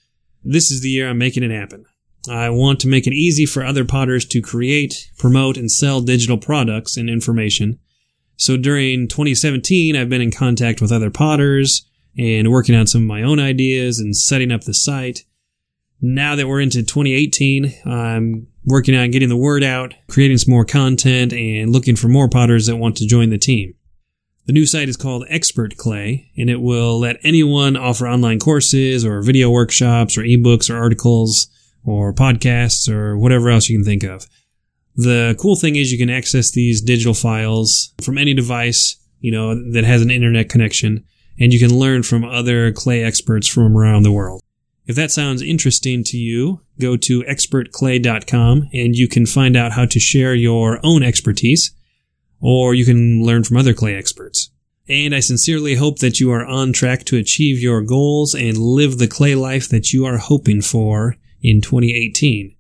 This 0.43 0.71
is 0.71 0.82
the 0.82 0.89
year 0.89 1.10
I'm 1.10 1.17
making 1.17 1.43
it 1.43 1.51
happen. 1.51 1.86
I 2.29 2.49
want 2.49 2.79
to 2.82 2.88
make 2.88 3.06
it 3.06 3.13
easy 3.13 3.45
for 3.45 3.63
other 3.63 3.86
potters 3.86 4.25
to 4.25 4.41
create, 4.41 5.12
promote, 5.17 5.58
and 5.58 5.69
sell 5.71 6.01
digital 6.01 6.38
products 6.38 6.97
and 6.97 7.10
information. 7.10 7.79
So 8.36 8.58
during 8.58 9.08
2017, 9.08 9.95
I've 9.95 10.10
been 10.10 10.21
in 10.21 10.32
contact 10.32 10.82
with 10.82 10.91
other 10.91 11.12
potters 11.12 11.86
and 12.17 12.52
working 12.52 12.76
on 12.76 12.88
some 12.88 13.02
of 13.02 13.08
my 13.08 13.23
own 13.23 13.39
ideas 13.39 13.99
and 13.99 14.15
setting 14.15 14.52
up 14.52 14.62
the 14.62 14.73
site. 14.73 15.23
Now 16.02 16.36
that 16.36 16.47
we're 16.47 16.60
into 16.60 16.84
2018, 16.84 17.73
I'm 17.86 18.47
working 18.65 18.95
on 18.95 19.12
getting 19.12 19.30
the 19.30 19.38
word 19.38 19.63
out, 19.63 19.93
creating 20.10 20.38
some 20.38 20.52
more 20.52 20.65
content, 20.65 21.34
and 21.34 21.71
looking 21.71 21.95
for 21.95 22.08
more 22.08 22.30
potters 22.30 22.67
that 22.67 22.78
want 22.78 22.97
to 22.97 23.08
join 23.08 23.30
the 23.30 23.38
team. 23.38 23.73
The 24.45 24.54
new 24.54 24.65
site 24.65 24.89
is 24.89 24.97
called 24.97 25.26
Expert 25.30 25.78
Clay, 25.78 26.30
and 26.38 26.49
it 26.49 26.60
will 26.60 26.99
let 26.99 27.19
anyone 27.23 27.78
offer 27.78 28.08
online 28.08 28.39
courses 28.39 29.06
or 29.06 29.21
video 29.21 29.49
workshops 29.49 30.17
or 30.17 30.23
ebooks 30.23 30.69
or 30.69 30.78
articles 30.78 31.47
or 31.86 32.13
podcasts 32.13 32.89
or 32.89 33.17
whatever 33.17 33.49
else 33.49 33.69
you 33.69 33.78
can 33.78 33.86
think 33.86 34.04
of. 34.04 34.28
The 34.95 35.36
cool 35.39 35.56
thing 35.56 35.78
is 35.78 35.91
you 35.91 35.97
can 35.97 36.10
access 36.10 36.52
these 36.52 36.82
digital 36.82 37.13
files 37.13 37.93
from 38.02 38.17
any 38.17 38.34
device, 38.34 38.97
you 39.19 39.32
know, 39.32 39.56
that 39.71 39.86
has 39.86 40.02
an 40.02 40.12
internet 40.12 40.49
connection, 40.49 41.06
and 41.39 41.54
you 41.54 41.60
can 41.60 41.78
learn 41.78 42.04
from 42.04 42.24
other 42.24 42.72
clay 42.72 43.04
experts 43.04 43.48
from 43.48 43.78
around 43.78 44.04
the 44.04 44.12
world. 44.12 44.41
If 44.86 44.96
that 44.98 45.12
sounds 45.12 45.41
interesting 45.41 46.04
to 46.06 46.17
you, 46.17 46.62
go 46.80 46.98
to 46.98 47.24
expertclay.com 47.24 48.69
and 48.74 48.96
you 48.96 49.08
can 49.08 49.26
find 49.26 49.56
out 49.56 49.72
how 49.72 49.86
to 49.86 50.00
share 50.00 50.36
your 50.36 50.80
own 50.84 51.04
expertise, 51.04 51.72
or 52.41 52.74
you 52.74 52.84
can 52.84 53.24
learn 53.24 53.43
from 53.43 53.58
other 53.58 53.74
clay 53.74 53.96
experts. 53.96 54.50
And 54.89 55.15
I 55.15 55.22
sincerely 55.22 55.76
hope 55.76 56.00
that 56.00 56.19
you 56.19 56.32
are 56.32 56.46
on 56.46 56.74
track 56.74 57.06
to 57.06 57.17
achieve 57.17 57.62
your 57.62 57.82
goals 57.82 58.36
and 58.36 58.58
live 58.58 58.98
the 58.98 59.08
clay 59.08 59.36
life 59.36 59.69
that 59.69 59.93
you 59.93 60.06
are 60.06 60.17
hoping 60.17 60.62
for 60.62 61.15
in 61.41 61.62
2018. 61.62 62.54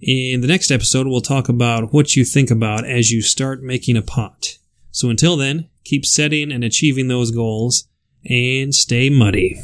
In 0.00 0.40
the 0.40 0.48
next 0.48 0.70
episode, 0.70 1.06
we'll 1.06 1.20
talk 1.20 1.50
about 1.50 1.92
what 1.92 2.16
you 2.16 2.24
think 2.24 2.50
about 2.50 2.86
as 2.86 3.10
you 3.12 3.20
start 3.20 3.62
making 3.62 3.98
a 3.98 4.02
pot. 4.02 4.56
So 4.90 5.10
until 5.10 5.36
then, 5.36 5.68
keep 5.84 6.06
setting 6.06 6.50
and 6.50 6.64
achieving 6.64 7.08
those 7.08 7.30
goals 7.30 7.86
and 8.24 8.74
stay 8.74 9.10
muddy. 9.10 9.60